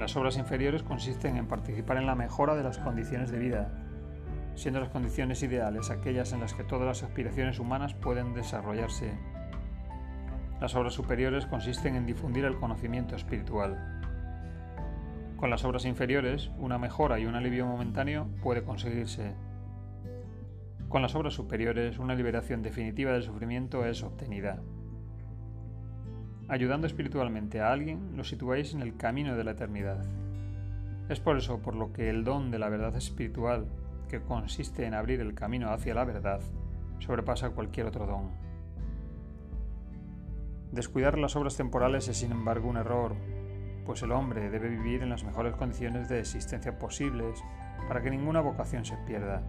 Las 0.00 0.16
obras 0.16 0.36
inferiores 0.36 0.82
consisten 0.82 1.36
en 1.36 1.46
participar 1.46 1.96
en 1.96 2.06
la 2.06 2.16
mejora 2.16 2.56
de 2.56 2.64
las 2.64 2.78
condiciones 2.78 3.30
de 3.30 3.38
vida, 3.38 3.70
siendo 4.56 4.80
las 4.80 4.88
condiciones 4.88 5.42
ideales 5.44 5.90
aquellas 5.90 6.32
en 6.32 6.40
las 6.40 6.54
que 6.54 6.64
todas 6.64 6.86
las 6.86 7.04
aspiraciones 7.04 7.60
humanas 7.60 7.94
pueden 7.94 8.34
desarrollarse. 8.34 9.12
Las 10.60 10.74
obras 10.74 10.92
superiores 10.92 11.46
consisten 11.46 11.94
en 11.94 12.04
difundir 12.04 12.44
el 12.44 12.56
conocimiento 12.56 13.14
espiritual. 13.14 14.00
Con 15.36 15.50
las 15.50 15.64
obras 15.64 15.84
inferiores, 15.84 16.50
una 16.58 16.78
mejora 16.78 17.20
y 17.20 17.26
un 17.26 17.36
alivio 17.36 17.64
momentáneo 17.64 18.26
puede 18.42 18.64
conseguirse. 18.64 19.34
Con 20.88 21.02
las 21.02 21.14
obras 21.14 21.34
superiores, 21.34 21.98
una 21.98 22.16
liberación 22.16 22.62
definitiva 22.62 23.12
del 23.12 23.22
sufrimiento 23.22 23.84
es 23.84 24.02
obtenida. 24.02 24.60
Ayudando 26.50 26.86
espiritualmente 26.86 27.60
a 27.60 27.70
alguien, 27.70 28.16
lo 28.16 28.24
situáis 28.24 28.72
en 28.72 28.80
el 28.80 28.96
camino 28.96 29.36
de 29.36 29.44
la 29.44 29.50
eternidad. 29.50 30.02
Es 31.10 31.20
por 31.20 31.36
eso 31.36 31.58
por 31.60 31.74
lo 31.74 31.92
que 31.92 32.08
el 32.08 32.24
don 32.24 32.50
de 32.50 32.58
la 32.58 32.70
verdad 32.70 32.96
espiritual, 32.96 33.66
que 34.08 34.22
consiste 34.22 34.86
en 34.86 34.94
abrir 34.94 35.20
el 35.20 35.34
camino 35.34 35.70
hacia 35.70 35.92
la 35.92 36.04
verdad, 36.04 36.40
sobrepasa 37.00 37.50
cualquier 37.50 37.86
otro 37.86 38.06
don. 38.06 38.30
Descuidar 40.72 41.18
las 41.18 41.36
obras 41.36 41.54
temporales 41.58 42.08
es 42.08 42.16
sin 42.16 42.32
embargo 42.32 42.70
un 42.70 42.78
error, 42.78 43.14
pues 43.84 44.02
el 44.02 44.12
hombre 44.12 44.48
debe 44.48 44.70
vivir 44.70 45.02
en 45.02 45.10
las 45.10 45.24
mejores 45.24 45.54
condiciones 45.54 46.08
de 46.08 46.20
existencia 46.20 46.78
posibles 46.78 47.44
para 47.88 48.00
que 48.00 48.10
ninguna 48.10 48.40
vocación 48.40 48.86
se 48.86 48.96
pierda. 49.06 49.42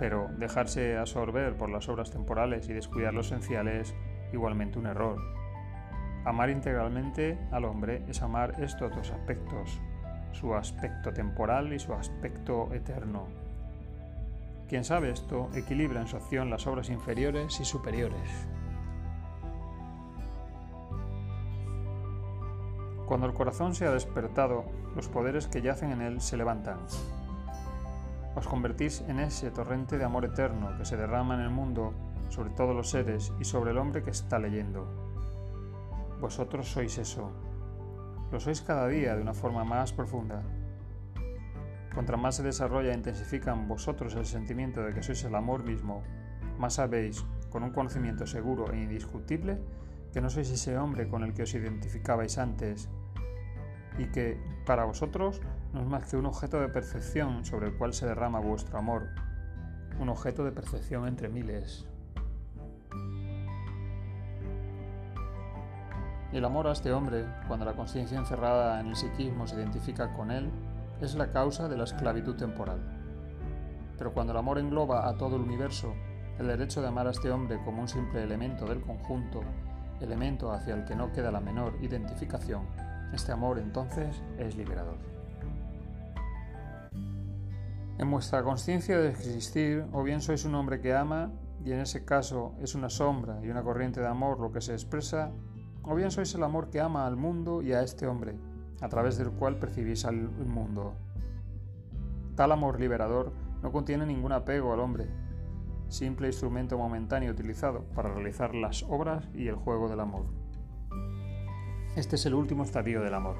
Pero 0.00 0.28
dejarse 0.38 0.96
absorber 0.96 1.56
por 1.56 1.70
las 1.70 1.88
obras 1.88 2.10
temporales 2.10 2.68
y 2.68 2.72
descuidar 2.72 3.14
lo 3.14 3.20
esencial 3.20 3.68
es 3.68 3.94
igualmente 4.32 4.80
un 4.80 4.86
error 4.86 5.41
Amar 6.24 6.50
integralmente 6.50 7.36
al 7.50 7.64
hombre 7.64 8.04
es 8.06 8.22
amar 8.22 8.54
estos 8.62 8.94
dos 8.94 9.10
aspectos, 9.10 9.80
su 10.30 10.54
aspecto 10.54 11.12
temporal 11.12 11.72
y 11.72 11.80
su 11.80 11.92
aspecto 11.94 12.72
eterno. 12.72 13.26
Quien 14.68 14.84
sabe 14.84 15.10
esto 15.10 15.50
equilibra 15.54 16.00
en 16.00 16.06
su 16.06 16.16
acción 16.16 16.48
las 16.48 16.66
obras 16.68 16.90
inferiores 16.90 17.58
y 17.58 17.64
superiores. 17.64 18.46
Cuando 23.06 23.26
el 23.26 23.34
corazón 23.34 23.74
se 23.74 23.86
ha 23.86 23.90
despertado, 23.90 24.64
los 24.94 25.08
poderes 25.08 25.48
que 25.48 25.60
yacen 25.60 25.90
en 25.90 26.02
él 26.02 26.20
se 26.20 26.36
levantan. 26.36 26.78
os 28.34 28.46
convertís 28.46 29.02
en 29.08 29.20
ese 29.20 29.50
torrente 29.50 29.98
de 29.98 30.04
amor 30.04 30.24
eterno 30.24 30.74
que 30.78 30.86
se 30.86 30.96
derrama 30.96 31.34
en 31.34 31.40
el 31.40 31.50
mundo 31.50 31.92
sobre 32.30 32.48
todos 32.50 32.74
los 32.74 32.88
seres 32.88 33.30
y 33.38 33.44
sobre 33.44 33.72
el 33.72 33.78
hombre 33.78 34.02
que 34.02 34.10
está 34.10 34.38
leyendo. 34.38 35.11
Vosotros 36.22 36.70
sois 36.70 36.98
eso. 36.98 37.32
Lo 38.30 38.38
sois 38.38 38.62
cada 38.62 38.86
día 38.86 39.16
de 39.16 39.22
una 39.22 39.34
forma 39.34 39.64
más 39.64 39.92
profunda. 39.92 40.40
Contra 41.92 42.16
más 42.16 42.36
se 42.36 42.44
desarrolla 42.44 42.92
e 42.92 42.96
intensifica 42.96 43.52
en 43.52 43.66
vosotros 43.66 44.14
el 44.14 44.24
sentimiento 44.24 44.84
de 44.84 44.94
que 44.94 45.02
sois 45.02 45.24
el 45.24 45.34
amor 45.34 45.64
mismo, 45.64 46.04
más 46.60 46.74
sabéis, 46.74 47.26
con 47.50 47.64
un 47.64 47.72
conocimiento 47.72 48.24
seguro 48.24 48.70
e 48.70 48.78
indiscutible, 48.78 49.58
que 50.12 50.20
no 50.20 50.30
sois 50.30 50.48
ese 50.48 50.78
hombre 50.78 51.08
con 51.08 51.24
el 51.24 51.34
que 51.34 51.42
os 51.42 51.54
identificabais 51.54 52.38
antes, 52.38 52.88
y 53.98 54.06
que, 54.14 54.38
para 54.64 54.84
vosotros, 54.84 55.42
no 55.74 55.80
es 55.80 55.86
más 55.88 56.06
que 56.06 56.16
un 56.16 56.26
objeto 56.26 56.60
de 56.60 56.68
percepción 56.68 57.44
sobre 57.44 57.66
el 57.66 57.74
cual 57.74 57.94
se 57.94 58.06
derrama 58.06 58.38
vuestro 58.38 58.78
amor, 58.78 59.08
un 59.98 60.08
objeto 60.08 60.44
de 60.44 60.52
percepción 60.52 61.08
entre 61.08 61.28
miles. 61.28 61.91
El 66.32 66.46
amor 66.46 66.66
a 66.66 66.72
este 66.72 66.90
hombre, 66.92 67.26
cuando 67.46 67.66
la 67.66 67.74
conciencia 67.74 68.16
encerrada 68.16 68.80
en 68.80 68.86
el 68.86 68.96
psiquismo 68.96 69.46
se 69.46 69.56
identifica 69.56 70.14
con 70.14 70.30
él, 70.30 70.50
es 71.02 71.14
la 71.14 71.30
causa 71.30 71.68
de 71.68 71.76
la 71.76 71.84
esclavitud 71.84 72.36
temporal. 72.36 72.80
Pero 73.98 74.14
cuando 74.14 74.32
el 74.32 74.38
amor 74.38 74.58
engloba 74.58 75.06
a 75.06 75.18
todo 75.18 75.36
el 75.36 75.42
universo, 75.42 75.92
el 76.38 76.46
derecho 76.46 76.80
de 76.80 76.88
amar 76.88 77.06
a 77.06 77.10
este 77.10 77.30
hombre 77.30 77.62
como 77.66 77.82
un 77.82 77.88
simple 77.88 78.22
elemento 78.22 78.64
del 78.64 78.80
conjunto, 78.80 79.42
elemento 80.00 80.50
hacia 80.50 80.74
el 80.74 80.86
que 80.86 80.96
no 80.96 81.12
queda 81.12 81.30
la 81.30 81.40
menor 81.40 81.76
identificación, 81.82 82.62
este 83.12 83.32
amor 83.32 83.58
entonces 83.58 84.22
es 84.38 84.56
liberador. 84.56 84.96
En 87.98 88.10
vuestra 88.10 88.42
conciencia 88.42 88.98
de 88.98 89.10
existir, 89.10 89.84
o 89.92 90.02
bien 90.02 90.22
sois 90.22 90.46
un 90.46 90.54
hombre 90.54 90.80
que 90.80 90.94
ama, 90.94 91.30
y 91.62 91.72
en 91.72 91.80
ese 91.80 92.06
caso 92.06 92.54
es 92.60 92.74
una 92.74 92.88
sombra 92.88 93.38
y 93.44 93.50
una 93.50 93.62
corriente 93.62 94.00
de 94.00 94.08
amor 94.08 94.40
lo 94.40 94.50
que 94.50 94.62
se 94.62 94.72
expresa, 94.72 95.30
o 95.84 95.94
bien 95.94 96.10
sois 96.10 96.34
el 96.34 96.42
amor 96.42 96.70
que 96.70 96.80
ama 96.80 97.06
al 97.06 97.16
mundo 97.16 97.62
y 97.62 97.72
a 97.72 97.82
este 97.82 98.06
hombre, 98.06 98.34
a 98.80 98.88
través 98.88 99.18
del 99.18 99.30
cual 99.30 99.58
percibís 99.58 100.04
al 100.04 100.16
mundo. 100.16 100.94
Tal 102.36 102.52
amor 102.52 102.80
liberador 102.80 103.32
no 103.62 103.72
contiene 103.72 104.06
ningún 104.06 104.32
apego 104.32 104.72
al 104.72 104.80
hombre, 104.80 105.06
simple 105.88 106.28
instrumento 106.28 106.78
momentáneo 106.78 107.32
utilizado 107.32 107.84
para 107.94 108.12
realizar 108.12 108.54
las 108.54 108.82
obras 108.84 109.28
y 109.34 109.48
el 109.48 109.56
juego 109.56 109.88
del 109.88 110.00
amor. 110.00 110.24
Este 111.94 112.16
es 112.16 112.24
el 112.24 112.34
último 112.34 112.64
estadio 112.64 113.02
del 113.02 113.14
amor. 113.14 113.36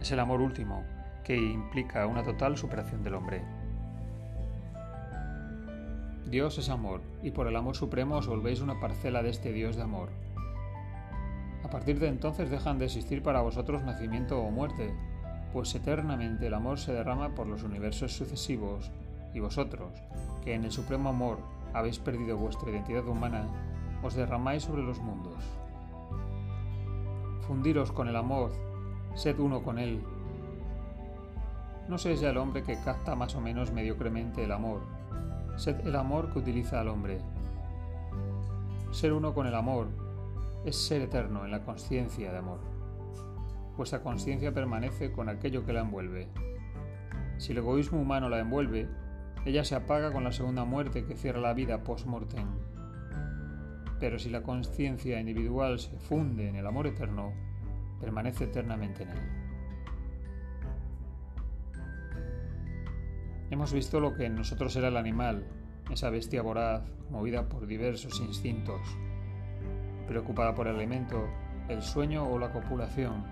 Es 0.00 0.10
el 0.10 0.20
amor 0.20 0.40
último, 0.40 0.82
que 1.24 1.36
implica 1.36 2.06
una 2.06 2.22
total 2.22 2.56
superación 2.56 3.02
del 3.02 3.14
hombre. 3.14 3.44
Dios 6.26 6.56
es 6.56 6.70
amor, 6.70 7.02
y 7.22 7.30
por 7.30 7.46
el 7.46 7.56
amor 7.56 7.76
supremo 7.76 8.16
os 8.16 8.26
volvéis 8.26 8.62
una 8.62 8.80
parcela 8.80 9.22
de 9.22 9.28
este 9.28 9.52
Dios 9.52 9.76
de 9.76 9.82
amor. 9.82 10.08
Partir 11.72 11.98
de 11.98 12.08
entonces 12.08 12.50
dejan 12.50 12.78
de 12.78 12.84
existir 12.84 13.22
para 13.22 13.40
vosotros 13.40 13.82
nacimiento 13.82 14.38
o 14.38 14.50
muerte, 14.50 14.94
pues 15.54 15.74
eternamente 15.74 16.46
el 16.46 16.52
amor 16.52 16.78
se 16.78 16.92
derrama 16.92 17.30
por 17.30 17.46
los 17.46 17.62
universos 17.62 18.12
sucesivos, 18.12 18.90
y 19.32 19.40
vosotros, 19.40 19.90
que 20.44 20.52
en 20.52 20.64
el 20.64 20.70
supremo 20.70 21.08
amor 21.08 21.38
habéis 21.72 21.98
perdido 21.98 22.36
vuestra 22.36 22.70
identidad 22.70 23.08
humana, 23.08 23.46
os 24.02 24.14
derramáis 24.14 24.64
sobre 24.64 24.82
los 24.82 25.00
mundos. 25.00 25.42
Fundiros 27.46 27.90
con 27.90 28.06
el 28.06 28.16
amor, 28.16 28.52
sed 29.14 29.38
uno 29.38 29.62
con 29.62 29.78
él, 29.78 30.04
no 31.88 31.96
seas 31.96 32.20
ya 32.20 32.28
el 32.28 32.36
hombre 32.36 32.62
que 32.62 32.78
capta 32.80 33.16
más 33.16 33.34
o 33.34 33.40
menos 33.40 33.72
mediocremente 33.72 34.44
el 34.44 34.52
amor. 34.52 34.82
Sed 35.56 35.86
el 35.86 35.96
amor 35.96 36.32
que 36.32 36.38
utiliza 36.38 36.80
al 36.80 36.88
hombre. 36.88 37.18
Ser 38.92 39.14
uno 39.14 39.32
con 39.32 39.46
el 39.46 39.54
amor 39.54 40.01
es 40.64 40.76
ser 40.76 41.02
eterno 41.02 41.44
en 41.44 41.50
la 41.50 41.64
conciencia 41.64 42.30
de 42.30 42.38
amor. 42.38 42.60
Vuestra 43.76 44.02
conciencia 44.02 44.52
permanece 44.52 45.12
con 45.12 45.28
aquello 45.28 45.64
que 45.64 45.72
la 45.72 45.80
envuelve. 45.80 46.28
Si 47.38 47.52
el 47.52 47.58
egoísmo 47.58 48.00
humano 48.00 48.28
la 48.28 48.38
envuelve, 48.38 48.88
ella 49.44 49.64
se 49.64 49.74
apaga 49.74 50.12
con 50.12 50.24
la 50.24 50.32
segunda 50.32 50.64
muerte 50.64 51.04
que 51.04 51.16
cierra 51.16 51.40
la 51.40 51.54
vida 51.54 51.82
post-mortem. 51.82 52.46
Pero 53.98 54.18
si 54.18 54.30
la 54.30 54.42
conciencia 54.42 55.18
individual 55.18 55.78
se 55.78 55.98
funde 55.98 56.48
en 56.48 56.56
el 56.56 56.66
amor 56.66 56.86
eterno, 56.86 57.32
permanece 58.00 58.44
eternamente 58.44 59.04
en 59.04 59.10
él. 59.10 59.42
Hemos 63.50 63.72
visto 63.72 64.00
lo 64.00 64.14
que 64.14 64.26
en 64.26 64.34
nosotros 64.34 64.74
era 64.76 64.88
el 64.88 64.96
animal, 64.96 65.44
esa 65.90 66.08
bestia 66.10 66.42
voraz, 66.42 66.82
movida 67.10 67.48
por 67.48 67.66
diversos 67.66 68.20
instintos, 68.20 68.80
preocupada 70.12 70.54
por 70.54 70.68
el 70.68 70.76
alimento, 70.76 71.26
el 71.68 71.80
sueño 71.80 72.28
o 72.28 72.38
la 72.38 72.52
copulación, 72.52 73.24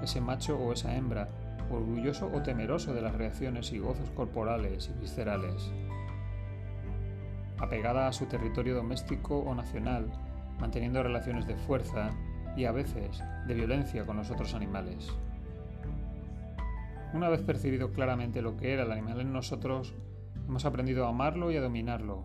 ese 0.00 0.20
macho 0.20 0.56
o 0.56 0.72
esa 0.72 0.94
hembra, 0.94 1.28
orgulloso 1.72 2.30
o 2.32 2.40
temeroso 2.40 2.94
de 2.94 3.02
las 3.02 3.16
reacciones 3.16 3.72
y 3.72 3.78
gozos 3.78 4.10
corporales 4.10 4.88
y 4.94 5.00
viscerales, 5.00 5.72
apegada 7.58 8.06
a 8.06 8.12
su 8.12 8.26
territorio 8.26 8.76
doméstico 8.76 9.38
o 9.38 9.54
nacional, 9.56 10.06
manteniendo 10.60 11.02
relaciones 11.02 11.48
de 11.48 11.56
fuerza 11.56 12.10
y 12.56 12.66
a 12.66 12.72
veces 12.72 13.20
de 13.48 13.54
violencia 13.54 14.06
con 14.06 14.16
los 14.16 14.30
otros 14.30 14.54
animales. 14.54 15.10
Una 17.12 17.28
vez 17.28 17.40
percibido 17.42 17.90
claramente 17.90 18.40
lo 18.40 18.56
que 18.56 18.72
era 18.72 18.84
el 18.84 18.92
animal 18.92 19.20
en 19.20 19.32
nosotros, 19.32 19.94
hemos 20.46 20.64
aprendido 20.64 21.06
a 21.06 21.08
amarlo 21.08 21.50
y 21.50 21.56
a 21.56 21.60
dominarlo. 21.60 22.22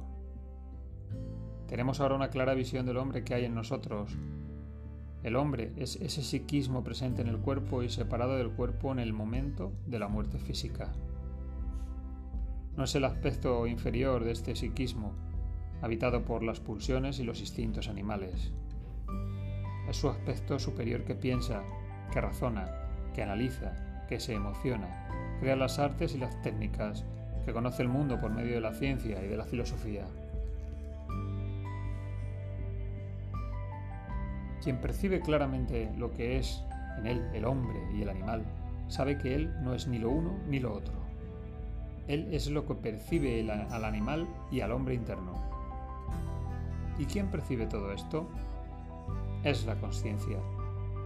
Tenemos 1.69 2.01
ahora 2.01 2.15
una 2.15 2.31
clara 2.31 2.55
visión 2.55 2.87
del 2.87 2.97
hombre 2.97 3.23
que 3.23 3.35
hay 3.35 3.45
en 3.45 3.53
nosotros. 3.53 4.17
El 5.21 5.35
hombre 5.35 5.71
es 5.77 5.97
ese 5.97 6.23
psiquismo 6.23 6.83
presente 6.83 7.21
en 7.21 7.27
el 7.27 7.37
cuerpo 7.37 7.83
y 7.83 7.89
separado 7.89 8.37
del 8.37 8.49
cuerpo 8.49 8.91
en 8.91 8.97
el 8.97 9.13
momento 9.13 9.71
de 9.85 9.99
la 9.99 10.07
muerte 10.07 10.39
física. 10.39 10.91
No 12.75 12.85
es 12.85 12.95
el 12.95 13.05
aspecto 13.05 13.67
inferior 13.67 14.23
de 14.23 14.31
este 14.31 14.55
psiquismo, 14.55 15.13
habitado 15.83 16.25
por 16.25 16.41
las 16.41 16.59
pulsiones 16.59 17.19
y 17.19 17.23
los 17.23 17.39
instintos 17.39 17.87
animales. 17.87 18.51
Es 19.87 19.97
su 19.97 20.09
aspecto 20.09 20.57
superior 20.57 21.03
que 21.03 21.13
piensa, 21.13 21.61
que 22.11 22.19
razona, 22.19 22.67
que 23.13 23.21
analiza, 23.21 24.05
que 24.07 24.19
se 24.19 24.33
emociona, 24.33 25.37
crea 25.39 25.55
las 25.55 25.77
artes 25.77 26.15
y 26.15 26.17
las 26.17 26.41
técnicas, 26.41 27.05
que 27.45 27.53
conoce 27.53 27.83
el 27.83 27.89
mundo 27.89 28.19
por 28.19 28.31
medio 28.31 28.55
de 28.55 28.61
la 28.61 28.73
ciencia 28.73 29.23
y 29.23 29.27
de 29.27 29.37
la 29.37 29.45
filosofía. 29.45 30.07
Quien 34.69 34.81
percibe 34.81 35.19
claramente 35.19 35.91
lo 35.97 36.11
que 36.11 36.37
es 36.37 36.63
en 36.99 37.07
él 37.07 37.27
el 37.33 37.45
hombre 37.45 37.79
y 37.91 38.03
el 38.03 38.09
animal, 38.09 38.45
sabe 38.87 39.17
que 39.17 39.33
él 39.33 39.51
no 39.63 39.73
es 39.73 39.87
ni 39.87 39.97
lo 39.97 40.11
uno 40.11 40.37
ni 40.47 40.59
lo 40.59 40.75
otro. 40.75 40.93
Él 42.07 42.27
es 42.31 42.47
lo 42.51 42.67
que 42.67 42.75
percibe 42.75 43.49
al 43.49 43.83
animal 43.83 44.27
y 44.51 44.61
al 44.61 44.71
hombre 44.71 44.93
interno. 44.93 45.33
¿Y 46.99 47.05
quién 47.05 47.31
percibe 47.31 47.65
todo 47.65 47.91
esto? 47.91 48.29
Es 49.43 49.65
la 49.65 49.73
conciencia. 49.73 50.37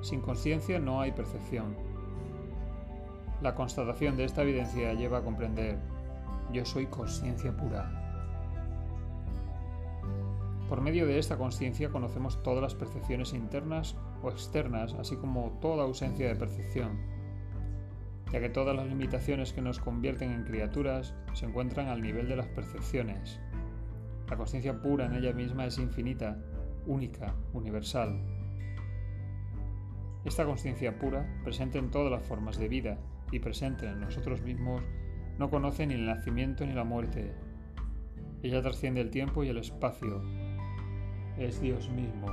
Sin 0.02 0.20
conciencia 0.20 0.78
no 0.78 1.00
hay 1.00 1.14
percepción, 1.14 1.74
la 3.42 3.56
constatación 3.56 4.18
de 4.18 4.26
esta 4.26 4.42
evidencia 4.42 4.94
lleva 4.94 5.20
a 5.20 5.24
comprender, 5.24 5.78
yo 6.52 6.66
soy 6.66 6.88
conciencia 6.88 7.56
pura. 7.56 8.03
Por 10.74 10.82
medio 10.82 11.06
de 11.06 11.20
esta 11.20 11.38
conciencia 11.38 11.92
conocemos 11.92 12.42
todas 12.42 12.64
las 12.64 12.74
percepciones 12.74 13.34
internas 13.34 13.96
o 14.24 14.32
externas, 14.32 14.96
así 14.96 15.16
como 15.16 15.60
toda 15.62 15.84
ausencia 15.84 16.28
de 16.28 16.36
percepción, 16.36 16.98
ya 18.32 18.40
que 18.40 18.50
todas 18.50 18.76
las 18.76 18.88
limitaciones 18.88 19.54
que 19.54 19.62
nos 19.62 19.78
convierten 19.78 20.32
en 20.32 20.46
criaturas 20.46 21.14
se 21.34 21.46
encuentran 21.46 21.90
al 21.90 22.02
nivel 22.02 22.28
de 22.28 22.38
las 22.38 22.48
percepciones. 22.48 23.40
La 24.28 24.36
conciencia 24.36 24.82
pura 24.82 25.06
en 25.06 25.14
ella 25.14 25.32
misma 25.32 25.68
es 25.68 25.78
infinita, 25.78 26.44
única, 26.88 27.36
universal. 27.54 28.20
Esta 30.26 30.44
conciencia 30.44 30.98
pura, 30.98 31.40
presente 31.44 31.78
en 31.78 31.92
todas 31.92 32.12
las 32.12 32.24
formas 32.24 32.58
de 32.58 32.68
vida, 32.68 32.98
y 33.32 33.38
presente 33.38 33.86
en 33.86 34.00
nosotros 34.00 34.42
mismos, 34.42 34.82
no 35.38 35.52
conoce 35.52 35.86
ni 35.86 35.94
el 35.94 36.08
nacimiento 36.08 36.66
ni 36.66 36.74
la 36.74 36.84
muerte. 36.84 37.32
Ella 38.42 38.64
trasciende 38.64 39.02
el 39.02 39.12
tiempo 39.12 39.44
y 39.44 39.50
el 39.50 39.58
espacio. 39.58 40.43
Es 41.38 41.60
Dios 41.62 41.90
mismo. 41.90 42.28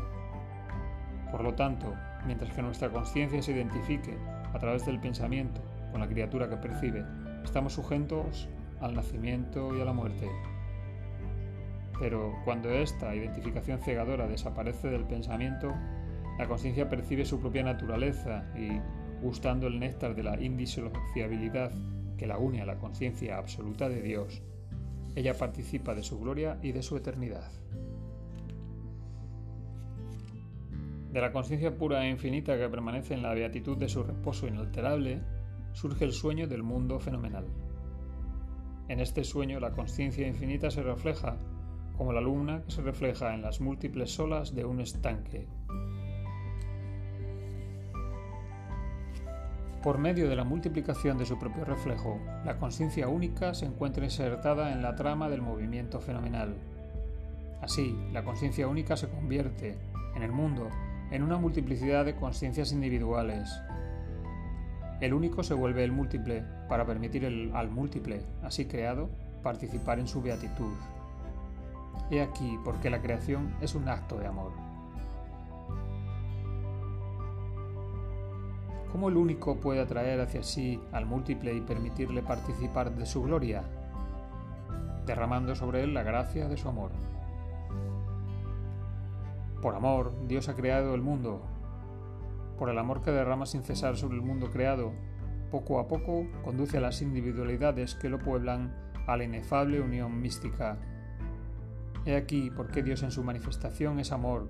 Por 1.30 1.42
lo 1.42 1.54
tanto, 1.54 1.94
mientras 2.26 2.52
que 2.52 2.62
nuestra 2.62 2.90
conciencia 2.90 3.42
se 3.42 3.52
identifique 3.52 4.16
a 4.52 4.58
través 4.58 4.84
del 4.84 5.00
pensamiento 5.00 5.62
con 5.90 6.00
la 6.00 6.08
criatura 6.08 6.48
que 6.48 6.56
percibe, 6.56 7.04
estamos 7.44 7.74
sujetos 7.74 8.48
al 8.80 8.94
nacimiento 8.94 9.76
y 9.76 9.80
a 9.80 9.84
la 9.84 9.92
muerte. 9.92 10.28
Pero 11.98 12.34
cuando 12.44 12.70
esta 12.70 13.14
identificación 13.14 13.78
cegadora 13.78 14.26
desaparece 14.26 14.88
del 14.88 15.04
pensamiento, 15.04 15.74
la 16.38 16.48
conciencia 16.48 16.88
percibe 16.88 17.24
su 17.24 17.38
propia 17.40 17.62
naturaleza 17.62 18.44
y, 18.56 18.80
gustando 19.22 19.66
el 19.66 19.78
néctar 19.78 20.14
de 20.14 20.22
la 20.22 20.40
indisociabilidad 20.40 21.72
que 22.16 22.26
la 22.26 22.38
une 22.38 22.62
a 22.62 22.66
la 22.66 22.78
conciencia 22.78 23.36
absoluta 23.36 23.88
de 23.88 24.02
Dios, 24.02 24.42
ella 25.14 25.36
participa 25.36 25.94
de 25.94 26.02
su 26.02 26.18
gloria 26.18 26.58
y 26.62 26.72
de 26.72 26.82
su 26.82 26.96
eternidad. 26.96 27.50
De 31.12 31.20
la 31.20 31.32
conciencia 31.32 31.76
pura 31.76 32.04
e 32.04 32.10
infinita 32.10 32.56
que 32.56 32.68
permanece 32.68 33.14
en 33.14 33.22
la 33.22 33.34
beatitud 33.34 33.76
de 33.76 33.88
su 33.88 34.04
reposo 34.04 34.46
inalterable, 34.46 35.20
surge 35.72 36.04
el 36.04 36.12
sueño 36.12 36.46
del 36.46 36.62
mundo 36.62 37.00
fenomenal. 37.00 37.46
En 38.88 39.00
este 39.00 39.24
sueño 39.24 39.58
la 39.58 39.72
conciencia 39.72 40.26
infinita 40.26 40.70
se 40.70 40.82
refleja 40.82 41.36
como 41.96 42.12
la 42.12 42.20
luna 42.20 42.62
que 42.62 42.70
se 42.70 42.82
refleja 42.82 43.34
en 43.34 43.42
las 43.42 43.60
múltiples 43.60 44.18
olas 44.20 44.54
de 44.54 44.64
un 44.64 44.80
estanque. 44.80 45.48
Por 49.82 49.98
medio 49.98 50.28
de 50.28 50.36
la 50.36 50.44
multiplicación 50.44 51.18
de 51.18 51.26
su 51.26 51.38
propio 51.38 51.64
reflejo, 51.64 52.20
la 52.44 52.56
conciencia 52.58 53.08
única 53.08 53.54
se 53.54 53.66
encuentra 53.66 54.04
insertada 54.04 54.72
en 54.72 54.82
la 54.82 54.94
trama 54.94 55.28
del 55.28 55.42
movimiento 55.42 56.00
fenomenal. 56.00 56.54
Así, 57.62 57.96
la 58.12 58.22
conciencia 58.22 58.68
única 58.68 58.96
se 58.96 59.08
convierte, 59.08 59.76
en 60.14 60.22
el 60.22 60.32
mundo, 60.32 60.68
en 61.10 61.22
una 61.22 61.36
multiplicidad 61.36 62.04
de 62.04 62.14
conciencias 62.14 62.72
individuales. 62.72 63.50
El 65.00 65.14
único 65.14 65.42
se 65.42 65.54
vuelve 65.54 65.82
el 65.82 65.92
múltiple 65.92 66.44
para 66.68 66.84
permitir 66.84 67.24
al 67.54 67.70
múltiple, 67.70 68.22
así 68.42 68.66
creado, 68.66 69.08
participar 69.42 69.98
en 69.98 70.06
su 70.06 70.22
beatitud. 70.22 70.74
He 72.10 72.20
aquí 72.20 72.58
porque 72.64 72.90
la 72.90 73.00
creación 73.00 73.54
es 73.60 73.74
un 73.74 73.88
acto 73.88 74.18
de 74.18 74.26
amor. 74.26 74.52
¿Cómo 78.92 79.08
el 79.08 79.16
único 79.16 79.56
puede 79.56 79.80
atraer 79.80 80.20
hacia 80.20 80.42
sí 80.42 80.80
al 80.92 81.06
múltiple 81.06 81.54
y 81.54 81.60
permitirle 81.60 82.22
participar 82.22 82.94
de 82.94 83.06
su 83.06 83.22
gloria? 83.22 83.62
Derramando 85.06 85.54
sobre 85.54 85.84
él 85.84 85.94
la 85.94 86.02
gracia 86.02 86.48
de 86.48 86.56
su 86.56 86.68
amor. 86.68 86.90
Por 89.62 89.74
amor, 89.74 90.12
Dios 90.26 90.48
ha 90.48 90.54
creado 90.54 90.94
el 90.94 91.02
mundo. 91.02 91.42
Por 92.58 92.70
el 92.70 92.78
amor 92.78 93.02
que 93.02 93.10
derrama 93.10 93.44
sin 93.46 93.62
cesar 93.62 93.96
sobre 93.96 94.16
el 94.16 94.22
mundo 94.22 94.50
creado, 94.50 94.92
poco 95.50 95.78
a 95.78 95.88
poco 95.88 96.26
conduce 96.42 96.78
a 96.78 96.80
las 96.80 97.02
individualidades 97.02 97.94
que 97.94 98.08
lo 98.08 98.18
pueblan 98.18 98.74
a 99.06 99.16
la 99.16 99.24
inefable 99.24 99.80
unión 99.80 100.20
mística. 100.20 100.78
He 102.06 102.16
aquí 102.16 102.50
por 102.50 102.68
qué 102.68 102.82
Dios 102.82 103.02
en 103.02 103.10
su 103.10 103.22
manifestación 103.22 103.98
es 103.98 104.12
amor, 104.12 104.48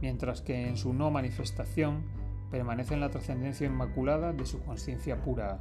mientras 0.00 0.40
que 0.40 0.68
en 0.68 0.76
su 0.76 0.92
no 0.92 1.10
manifestación 1.10 2.04
permanece 2.50 2.94
en 2.94 3.00
la 3.00 3.10
trascendencia 3.10 3.66
inmaculada 3.66 4.32
de 4.32 4.46
su 4.46 4.62
conciencia 4.62 5.20
pura. 5.20 5.58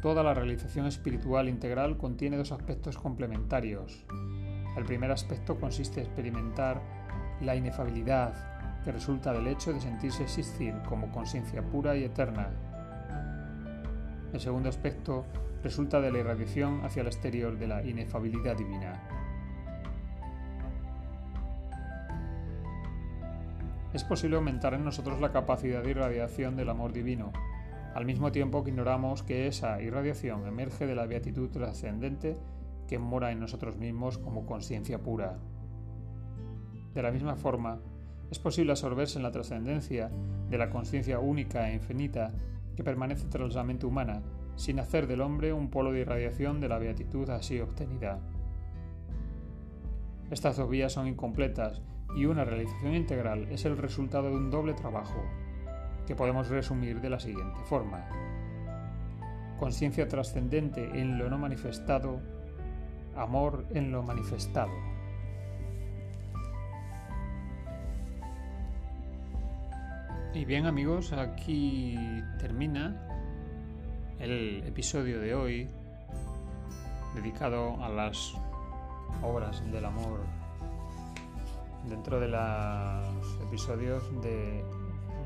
Toda 0.00 0.22
la 0.22 0.32
realización 0.32 0.86
espiritual 0.86 1.50
integral 1.50 1.98
contiene 1.98 2.38
dos 2.38 2.52
aspectos 2.52 2.96
complementarios. 2.96 4.06
El 4.76 4.84
primer 4.84 5.10
aspecto 5.10 5.58
consiste 5.58 6.00
en 6.00 6.06
experimentar 6.06 6.80
la 7.40 7.56
inefabilidad 7.56 8.82
que 8.84 8.92
resulta 8.92 9.32
del 9.32 9.46
hecho 9.46 9.72
de 9.72 9.80
sentirse 9.80 10.22
existir 10.22 10.74
como 10.88 11.10
conciencia 11.10 11.62
pura 11.62 11.96
y 11.96 12.04
eterna. 12.04 12.48
El 14.32 14.40
segundo 14.40 14.68
aspecto 14.68 15.26
resulta 15.62 16.00
de 16.00 16.10
la 16.10 16.18
irradiación 16.18 16.84
hacia 16.84 17.02
el 17.02 17.08
exterior 17.08 17.58
de 17.58 17.66
la 17.66 17.82
inefabilidad 17.84 18.56
divina. 18.56 19.00
Es 23.92 24.04
posible 24.04 24.36
aumentar 24.36 24.72
en 24.74 24.84
nosotros 24.84 25.20
la 25.20 25.32
capacidad 25.32 25.82
de 25.82 25.90
irradiación 25.90 26.56
del 26.56 26.70
amor 26.70 26.92
divino, 26.92 27.32
al 27.92 28.04
mismo 28.04 28.30
tiempo 28.30 28.62
que 28.62 28.70
ignoramos 28.70 29.24
que 29.24 29.48
esa 29.48 29.82
irradiación 29.82 30.46
emerge 30.46 30.86
de 30.86 30.94
la 30.94 31.06
beatitud 31.06 31.50
trascendente 31.50 32.36
que 32.90 32.98
mora 32.98 33.30
en 33.30 33.38
nosotros 33.38 33.76
mismos 33.76 34.18
como 34.18 34.44
conciencia 34.44 34.98
pura. 34.98 35.38
De 36.92 37.02
la 37.02 37.12
misma 37.12 37.36
forma, 37.36 37.78
es 38.32 38.40
posible 38.40 38.72
absorberse 38.72 39.16
en 39.16 39.22
la 39.22 39.30
trascendencia 39.30 40.10
de 40.48 40.58
la 40.58 40.70
conciencia 40.70 41.20
única 41.20 41.70
e 41.70 41.74
infinita 41.74 42.34
que 42.74 42.82
permanece 42.82 43.28
tras 43.28 43.54
la 43.54 43.62
mente 43.62 43.86
humana, 43.86 44.22
sin 44.56 44.80
hacer 44.80 45.06
del 45.06 45.20
hombre 45.20 45.52
un 45.52 45.70
polo 45.70 45.92
de 45.92 46.00
irradiación 46.00 46.60
de 46.60 46.68
la 46.68 46.78
beatitud 46.78 47.30
así 47.30 47.60
obtenida. 47.60 48.18
Estas 50.32 50.56
dos 50.56 50.68
vías 50.68 50.92
son 50.92 51.06
incompletas 51.06 51.82
y 52.16 52.24
una 52.24 52.44
realización 52.44 52.96
integral 52.96 53.46
es 53.52 53.66
el 53.66 53.78
resultado 53.78 54.30
de 54.30 54.34
un 54.34 54.50
doble 54.50 54.74
trabajo, 54.74 55.22
que 56.08 56.16
podemos 56.16 56.48
resumir 56.48 57.00
de 57.00 57.10
la 57.10 57.20
siguiente 57.20 57.60
forma. 57.66 58.08
Conciencia 59.60 60.08
trascendente 60.08 61.00
en 61.00 61.18
lo 61.18 61.30
no 61.30 61.38
manifestado 61.38 62.39
amor 63.16 63.66
en 63.74 63.92
lo 63.92 64.02
manifestado. 64.02 64.72
Y 70.32 70.44
bien 70.44 70.66
amigos, 70.66 71.12
aquí 71.12 71.96
termina 72.38 73.06
el 74.20 74.62
episodio 74.64 75.20
de 75.20 75.34
hoy 75.34 75.68
dedicado 77.14 77.82
a 77.82 77.88
las 77.88 78.34
obras 79.22 79.60
del 79.72 79.84
amor 79.84 80.20
dentro 81.88 82.20
de 82.20 82.28
los 82.28 83.40
episodios 83.42 84.04
de 84.22 84.64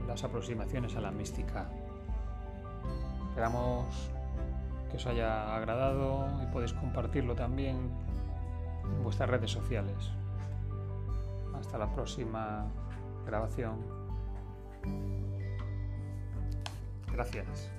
las 0.06 0.24
aproximaciones 0.24 0.96
a 0.96 1.00
la 1.00 1.10
mística. 1.10 1.68
Esperamos 3.28 4.13
que 4.94 4.98
os 4.98 5.06
haya 5.08 5.56
agradado 5.56 6.30
y 6.40 6.46
podéis 6.52 6.72
compartirlo 6.72 7.34
también 7.34 7.90
en 8.84 9.02
vuestras 9.02 9.28
redes 9.28 9.50
sociales. 9.50 10.12
Hasta 11.58 11.78
la 11.78 11.92
próxima 11.92 12.64
grabación. 13.26 13.80
Gracias. 17.12 17.72